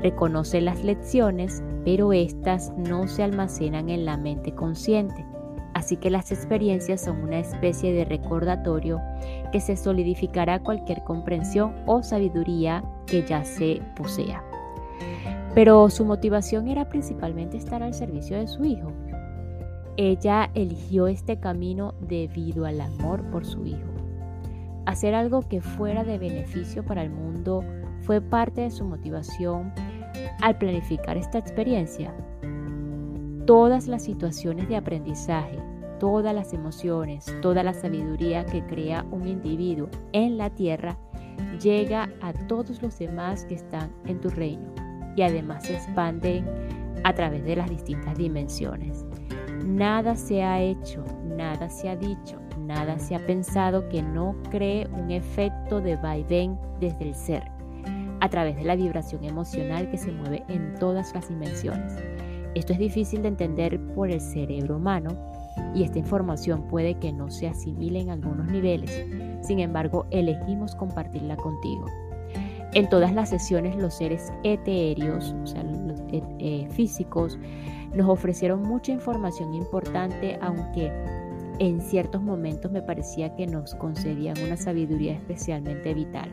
Reconoce 0.00 0.62
las 0.62 0.82
lecciones, 0.82 1.62
pero 1.84 2.14
éstas 2.14 2.72
no 2.76 3.06
se 3.06 3.22
almacenan 3.22 3.90
en 3.90 4.06
la 4.06 4.16
mente 4.16 4.54
consciente. 4.54 5.26
Así 5.76 5.98
que 5.98 6.08
las 6.08 6.32
experiencias 6.32 7.02
son 7.02 7.20
una 7.22 7.38
especie 7.38 7.92
de 7.92 8.06
recordatorio 8.06 8.98
que 9.52 9.60
se 9.60 9.76
solidificará 9.76 10.62
cualquier 10.62 11.04
comprensión 11.04 11.74
o 11.84 12.02
sabiduría 12.02 12.82
que 13.04 13.22
ya 13.26 13.44
se 13.44 13.82
posea. 13.94 14.42
Pero 15.54 15.90
su 15.90 16.06
motivación 16.06 16.68
era 16.68 16.88
principalmente 16.88 17.58
estar 17.58 17.82
al 17.82 17.92
servicio 17.92 18.38
de 18.38 18.46
su 18.46 18.64
hijo, 18.64 18.90
ella 19.98 20.50
eligió 20.54 21.08
este 21.08 21.40
camino 21.40 21.92
debido 22.00 22.64
al 22.64 22.80
amor 22.80 23.22
por 23.30 23.44
su 23.44 23.66
hijo. 23.66 23.92
Hacer 24.86 25.14
algo 25.14 25.42
que 25.46 25.60
fuera 25.60 26.04
de 26.04 26.16
beneficio 26.16 26.86
para 26.86 27.02
el 27.02 27.10
mundo 27.10 27.62
fue 28.00 28.22
parte 28.22 28.62
de 28.62 28.70
su 28.70 28.86
motivación 28.86 29.74
al 30.40 30.56
planificar 30.56 31.18
esta 31.18 31.36
experiencia. 31.36 32.14
Todas 33.46 33.88
las 33.88 34.04
situaciones 34.04 34.68
de 34.70 34.76
aprendizaje, 34.76 35.65
todas 35.98 36.34
las 36.34 36.52
emociones, 36.52 37.26
toda 37.42 37.62
la 37.62 37.74
sabiduría 37.74 38.44
que 38.46 38.64
crea 38.66 39.04
un 39.10 39.26
individuo 39.26 39.88
en 40.12 40.38
la 40.38 40.50
tierra 40.50 40.96
llega 41.60 42.08
a 42.20 42.32
todos 42.32 42.82
los 42.82 42.98
demás 42.98 43.44
que 43.44 43.54
están 43.54 43.90
en 44.06 44.20
tu 44.20 44.30
reino 44.30 44.72
y 45.16 45.22
además 45.22 45.66
se 45.66 45.74
expanden 45.74 46.46
a 47.04 47.14
través 47.14 47.44
de 47.44 47.56
las 47.56 47.70
distintas 47.70 48.16
dimensiones. 48.16 49.04
Nada 49.64 50.14
se 50.16 50.42
ha 50.42 50.60
hecho, 50.60 51.04
nada 51.24 51.68
se 51.70 51.88
ha 51.88 51.96
dicho, 51.96 52.38
nada 52.58 52.98
se 52.98 53.14
ha 53.14 53.26
pensado 53.26 53.88
que 53.88 54.02
no 54.02 54.36
cree 54.50 54.86
un 54.88 55.10
efecto 55.10 55.80
de 55.80 55.96
vaivén 55.96 56.58
desde 56.80 57.04
el 57.04 57.14
ser, 57.14 57.42
a 58.20 58.28
través 58.28 58.56
de 58.56 58.64
la 58.64 58.76
vibración 58.76 59.24
emocional 59.24 59.90
que 59.90 59.98
se 59.98 60.12
mueve 60.12 60.44
en 60.48 60.74
todas 60.78 61.14
las 61.14 61.28
dimensiones. 61.28 61.96
Esto 62.54 62.72
es 62.72 62.78
difícil 62.78 63.22
de 63.22 63.28
entender 63.28 63.80
por 63.94 64.10
el 64.10 64.20
cerebro 64.20 64.76
humano 64.76 65.10
y 65.74 65.82
esta 65.82 65.98
información 65.98 66.62
puede 66.68 66.94
que 66.94 67.12
no 67.12 67.30
se 67.30 67.48
asimile 67.48 68.00
en 68.00 68.10
algunos 68.10 68.46
niveles. 68.46 69.04
Sin 69.42 69.60
embargo, 69.60 70.06
elegimos 70.10 70.74
compartirla 70.74 71.36
contigo. 71.36 71.86
En 72.72 72.88
todas 72.88 73.14
las 73.14 73.30
sesiones 73.30 73.76
los 73.76 73.94
seres 73.94 74.32
etéreos, 74.42 75.34
o 75.42 75.46
sea, 75.46 75.62
los 75.62 76.00
eh, 76.12 76.22
eh, 76.38 76.68
físicos, 76.70 77.38
nos 77.94 78.08
ofrecieron 78.08 78.62
mucha 78.62 78.92
información 78.92 79.54
importante, 79.54 80.38
aunque 80.42 80.92
en 81.58 81.80
ciertos 81.80 82.22
momentos 82.22 82.70
me 82.70 82.82
parecía 82.82 83.34
que 83.34 83.46
nos 83.46 83.74
concedían 83.76 84.36
una 84.44 84.56
sabiduría 84.56 85.14
especialmente 85.14 85.94
vital. 85.94 86.30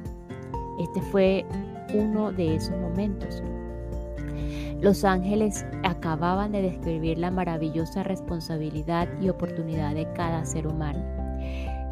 Este 0.80 1.02
fue 1.02 1.46
uno 1.94 2.32
de 2.32 2.56
esos 2.56 2.76
momentos. 2.78 3.42
Los 4.84 5.06
ángeles 5.06 5.66
acababan 5.84 6.52
de 6.52 6.62
describir 6.62 7.18
la 7.18 7.32
maravillosa 7.32 8.04
responsabilidad 8.04 9.08
y 9.22 9.30
oportunidad 9.30 9.96
de 9.96 10.12
cada 10.12 10.44
ser 10.44 10.68
humano. 10.68 11.00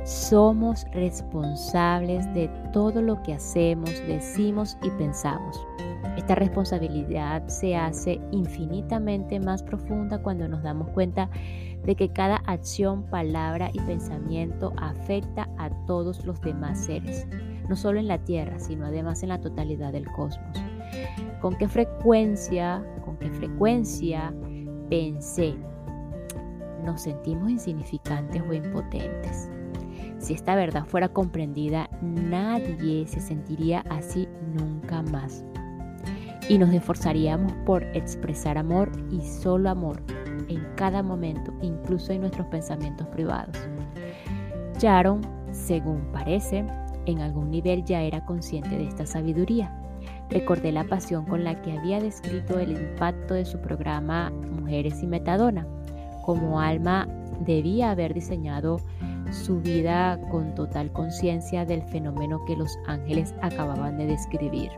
Somos 0.03 0.83
responsables 0.91 2.25
de 2.33 2.49
todo 2.73 3.01
lo 3.01 3.23
que 3.23 3.33
hacemos, 3.33 3.91
decimos 4.07 4.77
y 4.83 4.89
pensamos. 4.89 5.65
Esta 6.17 6.35
responsabilidad 6.35 7.47
se 7.47 7.77
hace 7.77 8.19
infinitamente 8.33 9.39
más 9.39 9.63
profunda 9.63 10.21
cuando 10.21 10.49
nos 10.49 10.61
damos 10.61 10.89
cuenta 10.89 11.29
de 11.85 11.95
que 11.95 12.09
cada 12.09 12.43
acción, 12.45 13.03
palabra 13.03 13.69
y 13.71 13.79
pensamiento 13.79 14.73
afecta 14.75 15.47
a 15.57 15.69
todos 15.85 16.25
los 16.25 16.41
demás 16.41 16.83
seres, 16.83 17.25
no 17.69 17.77
solo 17.77 18.01
en 18.01 18.09
la 18.09 18.17
Tierra, 18.17 18.59
sino 18.59 18.85
además 18.85 19.23
en 19.23 19.29
la 19.29 19.39
totalidad 19.39 19.93
del 19.93 20.11
cosmos. 20.11 20.61
¿Con 21.41 21.55
qué 21.55 21.67
frecuencia, 21.67 22.85
con 23.03 23.17
qué 23.17 23.31
frecuencia 23.31 24.31
pensé? 24.89 25.55
Nos 26.85 27.01
sentimos 27.01 27.49
insignificantes 27.49 28.43
o 28.47 28.53
impotentes. 28.53 29.49
Si 30.19 30.35
esta 30.35 30.55
verdad 30.55 30.85
fuera 30.85 31.09
comprendida, 31.09 31.89
nadie 32.01 33.07
se 33.07 33.19
sentiría 33.19 33.83
así 33.89 34.27
nunca 34.55 35.01
más. 35.01 35.43
Y 36.47 36.59
nos 36.59 36.71
esforzaríamos 36.73 37.53
por 37.65 37.83
expresar 37.95 38.59
amor 38.59 38.91
y 39.09 39.21
solo 39.21 39.71
amor 39.71 40.03
en 40.47 40.63
cada 40.75 41.01
momento, 41.01 41.51
incluso 41.63 42.13
en 42.13 42.21
nuestros 42.21 42.45
pensamientos 42.47 43.07
privados. 43.07 43.57
Sharon, 44.77 45.21
según 45.51 46.01
parece, 46.11 46.65
en 47.07 47.19
algún 47.19 47.49
nivel 47.49 47.83
ya 47.83 48.01
era 48.01 48.23
consciente 48.25 48.77
de 48.77 48.87
esta 48.87 49.07
sabiduría 49.07 49.80
Recordé 50.31 50.71
la 50.71 50.85
pasión 50.85 51.25
con 51.25 51.43
la 51.43 51.61
que 51.61 51.77
había 51.77 51.99
descrito 51.99 52.57
el 52.57 52.71
impacto 52.71 53.33
de 53.33 53.43
su 53.43 53.59
programa 53.59 54.29
Mujeres 54.29 55.03
y 55.03 55.07
Metadona. 55.07 55.67
Como 56.23 56.61
alma 56.61 57.07
debía 57.41 57.91
haber 57.91 58.13
diseñado 58.13 58.77
su 59.31 59.59
vida 59.59 60.19
con 60.31 60.55
total 60.55 60.91
conciencia 60.93 61.65
del 61.65 61.83
fenómeno 61.83 62.43
que 62.45 62.55
los 62.55 62.77
ángeles 62.87 63.35
acababan 63.41 63.97
de 63.97 64.07
describir. 64.07 64.71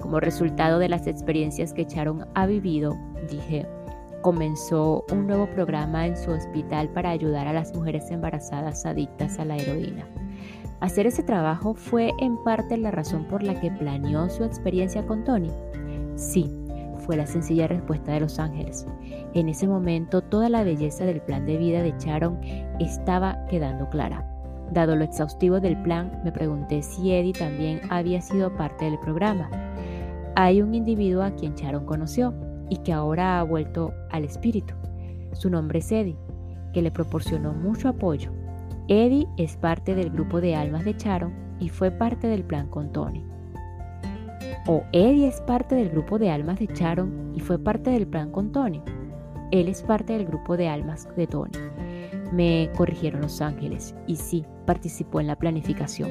Como 0.00 0.20
resultado 0.20 0.78
de 0.78 0.90
las 0.90 1.06
experiencias 1.06 1.72
que 1.72 1.84
Sharon 1.84 2.26
ha 2.34 2.46
vivido, 2.46 2.96
dije, 3.30 3.66
comenzó 4.20 5.04
un 5.10 5.26
nuevo 5.26 5.46
programa 5.46 6.06
en 6.06 6.16
su 6.18 6.30
hospital 6.32 6.90
para 6.90 7.10
ayudar 7.10 7.48
a 7.48 7.52
las 7.54 7.74
mujeres 7.74 8.10
embarazadas 8.10 8.84
adictas 8.84 9.38
a 9.38 9.44
la 9.46 9.56
heroína. 9.56 10.06
Hacer 10.80 11.06
ese 11.06 11.22
trabajo 11.22 11.74
fue 11.74 12.12
en 12.20 12.36
parte 12.44 12.76
la 12.76 12.90
razón 12.90 13.24
por 13.24 13.42
la 13.42 13.58
que 13.58 13.70
planeó 13.70 14.28
su 14.28 14.44
experiencia 14.44 15.06
con 15.06 15.24
Tony. 15.24 15.50
Sí, 16.16 16.52
fue 16.98 17.16
la 17.16 17.26
sencilla 17.26 17.66
respuesta 17.66 18.12
de 18.12 18.20
los 18.20 18.38
ángeles. 18.38 18.86
En 19.32 19.48
ese 19.48 19.66
momento 19.66 20.20
toda 20.20 20.50
la 20.50 20.64
belleza 20.64 21.06
del 21.06 21.22
plan 21.22 21.46
de 21.46 21.56
vida 21.56 21.82
de 21.82 21.94
Sharon 21.98 22.38
estaba 22.78 23.46
quedando 23.46 23.88
clara. 23.88 24.30
Dado 24.72 24.96
lo 24.96 25.04
exhaustivo 25.04 25.60
del 25.60 25.80
plan, 25.82 26.20
me 26.24 26.32
pregunté 26.32 26.82
si 26.82 27.12
Eddie 27.12 27.32
también 27.32 27.80
había 27.88 28.20
sido 28.20 28.54
parte 28.54 28.84
del 28.84 28.98
programa. 28.98 29.48
Hay 30.34 30.60
un 30.60 30.74
individuo 30.74 31.22
a 31.22 31.30
quien 31.30 31.54
Sharon 31.54 31.86
conoció 31.86 32.34
y 32.68 32.76
que 32.78 32.92
ahora 32.92 33.40
ha 33.40 33.44
vuelto 33.44 33.94
al 34.10 34.24
espíritu. 34.24 34.74
Su 35.32 35.48
nombre 35.48 35.78
es 35.78 35.90
Eddie, 35.90 36.18
que 36.74 36.82
le 36.82 36.90
proporcionó 36.90 37.54
mucho 37.54 37.88
apoyo 37.88 38.30
Eddie 38.88 39.26
es 39.36 39.56
parte 39.56 39.96
del 39.96 40.10
grupo 40.10 40.40
de 40.40 40.54
almas 40.54 40.84
de 40.84 40.92
Sharon 40.92 41.32
y 41.58 41.70
fue 41.70 41.90
parte 41.90 42.28
del 42.28 42.44
plan 42.44 42.68
con 42.68 42.92
Tony. 42.92 43.24
O 44.68 44.84
Eddie 44.92 45.26
es 45.26 45.40
parte 45.40 45.74
del 45.74 45.90
grupo 45.90 46.20
de 46.20 46.30
almas 46.30 46.60
de 46.60 46.66
Sharon 46.66 47.32
y 47.34 47.40
fue 47.40 47.58
parte 47.58 47.90
del 47.90 48.06
plan 48.06 48.30
con 48.30 48.52
Tony. 48.52 48.80
Él 49.50 49.66
es 49.68 49.82
parte 49.82 50.12
del 50.12 50.26
grupo 50.26 50.56
de 50.56 50.68
almas 50.68 51.08
de 51.16 51.26
Tony. 51.26 51.50
Me 52.32 52.70
corrigieron 52.76 53.22
los 53.22 53.40
ángeles 53.40 53.92
y 54.06 54.16
sí, 54.16 54.44
participó 54.66 55.20
en 55.20 55.26
la 55.26 55.36
planificación. 55.36 56.10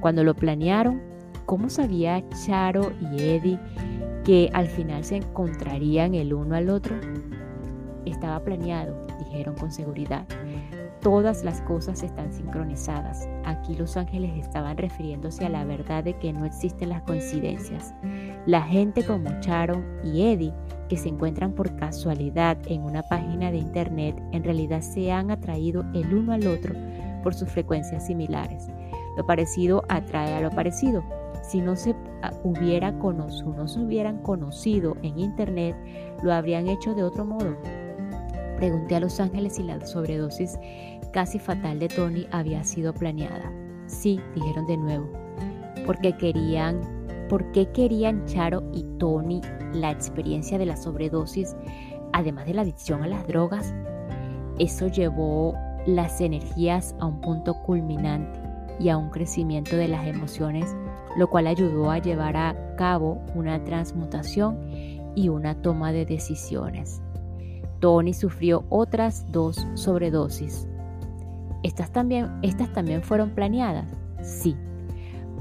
Cuando 0.00 0.22
lo 0.22 0.34
planearon, 0.34 1.02
¿cómo 1.46 1.68
sabía 1.68 2.22
Charo 2.28 2.92
y 3.00 3.22
Eddie 3.22 3.58
que 4.24 4.50
al 4.52 4.68
final 4.68 5.02
se 5.02 5.16
encontrarían 5.16 6.14
el 6.14 6.32
uno 6.32 6.54
al 6.54 6.70
otro? 6.70 6.94
Estaba 8.04 8.38
planeado, 8.44 9.04
dijeron 9.18 9.56
con 9.56 9.72
seguridad. 9.72 10.26
Todas 11.04 11.44
las 11.44 11.60
cosas 11.60 12.02
están 12.02 12.32
sincronizadas. 12.32 13.28
Aquí 13.44 13.74
los 13.74 13.98
ángeles 13.98 14.38
estaban 14.38 14.78
refiriéndose 14.78 15.44
a 15.44 15.50
la 15.50 15.62
verdad 15.66 16.02
de 16.02 16.18
que 16.18 16.32
no 16.32 16.46
existen 16.46 16.88
las 16.88 17.02
coincidencias. 17.02 17.94
La 18.46 18.62
gente 18.62 19.04
como 19.04 19.28
Sharon 19.42 19.84
y 20.02 20.22
Eddie, 20.22 20.54
que 20.88 20.96
se 20.96 21.10
encuentran 21.10 21.52
por 21.52 21.76
casualidad 21.76 22.56
en 22.68 22.80
una 22.80 23.02
página 23.02 23.50
de 23.50 23.58
internet, 23.58 24.16
en 24.32 24.44
realidad 24.44 24.80
se 24.80 25.12
han 25.12 25.30
atraído 25.30 25.84
el 25.92 26.14
uno 26.14 26.32
al 26.32 26.46
otro 26.46 26.74
por 27.22 27.34
sus 27.34 27.50
frecuencias 27.50 28.06
similares. 28.06 28.68
Lo 29.18 29.26
parecido 29.26 29.82
atrae 29.90 30.32
a 30.32 30.40
lo 30.40 30.50
parecido. 30.52 31.04
Si 31.42 31.60
no 31.60 31.76
se 31.76 31.94
ah, 32.22 32.32
hubiera 32.44 32.98
conocido, 32.98 33.52
no 33.52 33.68
se 33.68 33.78
hubieran 33.78 34.22
conocido 34.22 34.96
en 35.02 35.18
internet, 35.18 35.76
lo 36.22 36.32
habrían 36.32 36.66
hecho 36.66 36.94
de 36.94 37.02
otro 37.02 37.26
modo. 37.26 37.58
Pregunté 38.56 38.94
a 38.94 39.00
los 39.00 39.18
ángeles 39.18 39.56
si 39.56 39.62
la 39.64 39.84
sobredosis 39.84 40.58
casi 41.14 41.38
fatal 41.38 41.78
de 41.78 41.86
Tony 41.86 42.26
había 42.32 42.64
sido 42.64 42.92
planeada. 42.92 43.52
Sí, 43.86 44.20
dijeron 44.34 44.66
de 44.66 44.76
nuevo, 44.76 45.08
porque 45.86 46.16
querían, 46.16 46.80
¿por 47.28 47.52
qué 47.52 47.70
querían 47.70 48.26
Charo 48.26 48.64
y 48.72 48.82
Tony 48.98 49.40
la 49.72 49.92
experiencia 49.92 50.58
de 50.58 50.66
la 50.66 50.76
sobredosis, 50.76 51.54
además 52.12 52.46
de 52.46 52.54
la 52.54 52.62
adicción 52.62 53.04
a 53.04 53.06
las 53.06 53.28
drogas? 53.28 53.72
Eso 54.58 54.88
llevó 54.88 55.54
las 55.86 56.20
energías 56.20 56.96
a 56.98 57.06
un 57.06 57.20
punto 57.20 57.54
culminante 57.62 58.40
y 58.80 58.88
a 58.88 58.96
un 58.96 59.10
crecimiento 59.10 59.76
de 59.76 59.86
las 59.86 60.08
emociones, 60.08 60.74
lo 61.16 61.30
cual 61.30 61.46
ayudó 61.46 61.92
a 61.92 61.98
llevar 61.98 62.36
a 62.36 62.74
cabo 62.76 63.22
una 63.36 63.62
transmutación 63.62 64.58
y 65.14 65.28
una 65.28 65.54
toma 65.62 65.92
de 65.92 66.06
decisiones. 66.06 67.00
Tony 67.78 68.14
sufrió 68.14 68.64
otras 68.68 69.30
dos 69.30 69.64
sobredosis, 69.74 70.66
¿Estas 71.64 71.90
también, 71.90 72.28
¿Estas 72.42 72.70
también 72.74 73.02
fueron 73.02 73.30
planeadas? 73.30 73.88
Sí. 74.20 74.54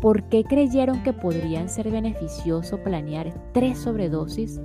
¿Por 0.02 0.24
qué 0.30 0.46
creyeron 0.46 1.04
que 1.04 1.12
podrían 1.12 1.68
ser 1.68 1.92
beneficioso 1.92 2.78
planear 2.82 3.34
tres 3.52 3.78
sobredosis? 3.80 4.62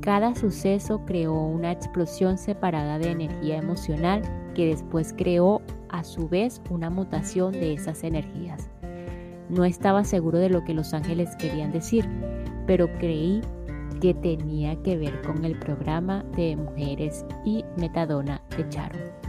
Cada 0.00 0.34
suceso 0.34 1.04
creó 1.06 1.34
una 1.34 1.70
explosión 1.70 2.36
separada 2.36 2.98
de 2.98 3.12
energía 3.12 3.58
emocional 3.58 4.22
que 4.56 4.66
después 4.66 5.14
creó 5.16 5.62
a 5.88 6.02
su 6.02 6.28
vez 6.28 6.60
una 6.68 6.90
mutación 6.90 7.52
de 7.52 7.74
esas 7.74 8.02
energías. 8.02 8.68
No 9.48 9.64
estaba 9.64 10.02
seguro 10.02 10.38
de 10.38 10.50
lo 10.50 10.64
que 10.64 10.74
los 10.74 10.94
ángeles 10.94 11.36
querían 11.36 11.70
decir, 11.70 12.08
pero 12.66 12.88
creí 12.98 13.40
que 14.00 14.14
tenía 14.14 14.74
que 14.82 14.96
ver 14.96 15.22
con 15.22 15.44
el 15.44 15.56
programa 15.60 16.24
de 16.34 16.56
mujeres 16.56 17.24
y 17.44 17.64
metadona 17.76 18.42
de 18.56 18.68
Charon. 18.68 19.21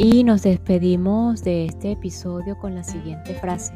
Y 0.00 0.22
nos 0.22 0.42
despedimos 0.42 1.42
de 1.42 1.64
este 1.64 1.90
episodio 1.90 2.56
con 2.56 2.72
la 2.76 2.84
siguiente 2.84 3.34
frase. 3.34 3.74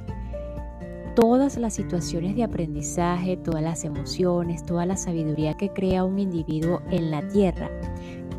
Todas 1.17 1.57
las 1.57 1.75
situaciones 1.75 2.37
de 2.37 2.45
aprendizaje, 2.45 3.37
todas 3.37 3.61
las 3.61 3.83
emociones, 3.83 4.65
toda 4.65 4.87
la 4.87 4.97
sabiduría 4.97 5.55
que 5.55 5.71
crea 5.71 6.05
un 6.05 6.21
individuo 6.21 6.81
en 6.93 7.11
la 7.11 7.27
tierra 7.27 7.69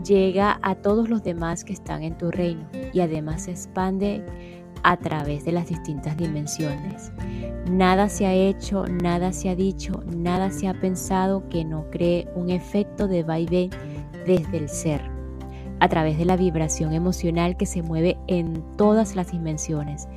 llega 0.05 0.59
a 0.61 0.75
todos 0.75 1.09
los 1.09 1.23
demás 1.23 1.65
que 1.65 1.73
están 1.73 2.03
en 2.03 2.17
tu 2.17 2.31
reino 2.31 2.65
y 2.93 3.01
además 3.01 3.43
se 3.43 3.51
expande 3.51 4.25
a 4.83 4.95
través 4.95 5.43
de 5.43 5.51
las 5.51 5.67
distintas 5.67 6.15
dimensiones. 6.15 7.11
Nada 7.69 8.07
se 8.07 8.25
ha 8.25 8.33
hecho, 8.33 8.85
nada 8.87 9.33
se 9.33 9.49
ha 9.49 9.55
dicho, 9.57 10.01
nada 10.15 10.51
se 10.51 10.69
ha 10.69 10.73
pensado 10.73 11.49
que 11.49 11.65
no 11.65 11.89
cree 11.91 12.29
un 12.33 12.49
efecto 12.49 13.09
de 13.09 13.23
vaivén 13.23 13.71
desde 14.25 14.57
el 14.57 14.69
ser, 14.69 15.01
a 15.83 15.89
través 15.89 16.17
de 16.17 16.23
la 16.23 16.37
vibración 16.37 16.93
emocional 16.93 17.57
que 17.57 17.65
se 17.65 17.81
mueve 17.81 18.17
en 18.27 18.63
todas 18.77 19.17
las 19.17 19.33
dimensiones. 19.33 20.07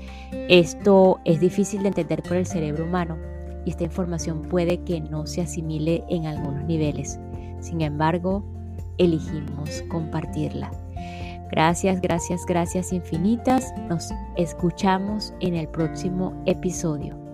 Esto 0.49 1.19
es 1.25 1.41
difícil 1.41 1.83
de 1.83 1.89
entender 1.89 2.23
por 2.23 2.37
el 2.37 2.47
cerebro 2.47 2.85
humano 2.85 3.19
y 3.65 3.71
esta 3.71 3.83
información 3.83 4.43
puede 4.43 4.79
que 4.85 5.01
no 5.01 5.27
se 5.27 5.43
asimile 5.43 6.05
en 6.09 6.27
algunos 6.27 6.63
niveles. 6.67 7.19
Sin 7.59 7.81
embargo, 7.81 8.45
elegimos 8.99 9.83
compartirla. 9.89 10.71
Gracias, 11.51 12.01
gracias, 12.01 12.47
gracias 12.47 12.93
infinitas. 12.93 13.75
Nos 13.89 14.11
escuchamos 14.37 15.35
en 15.41 15.57
el 15.57 15.67
próximo 15.67 16.41
episodio. 16.47 17.26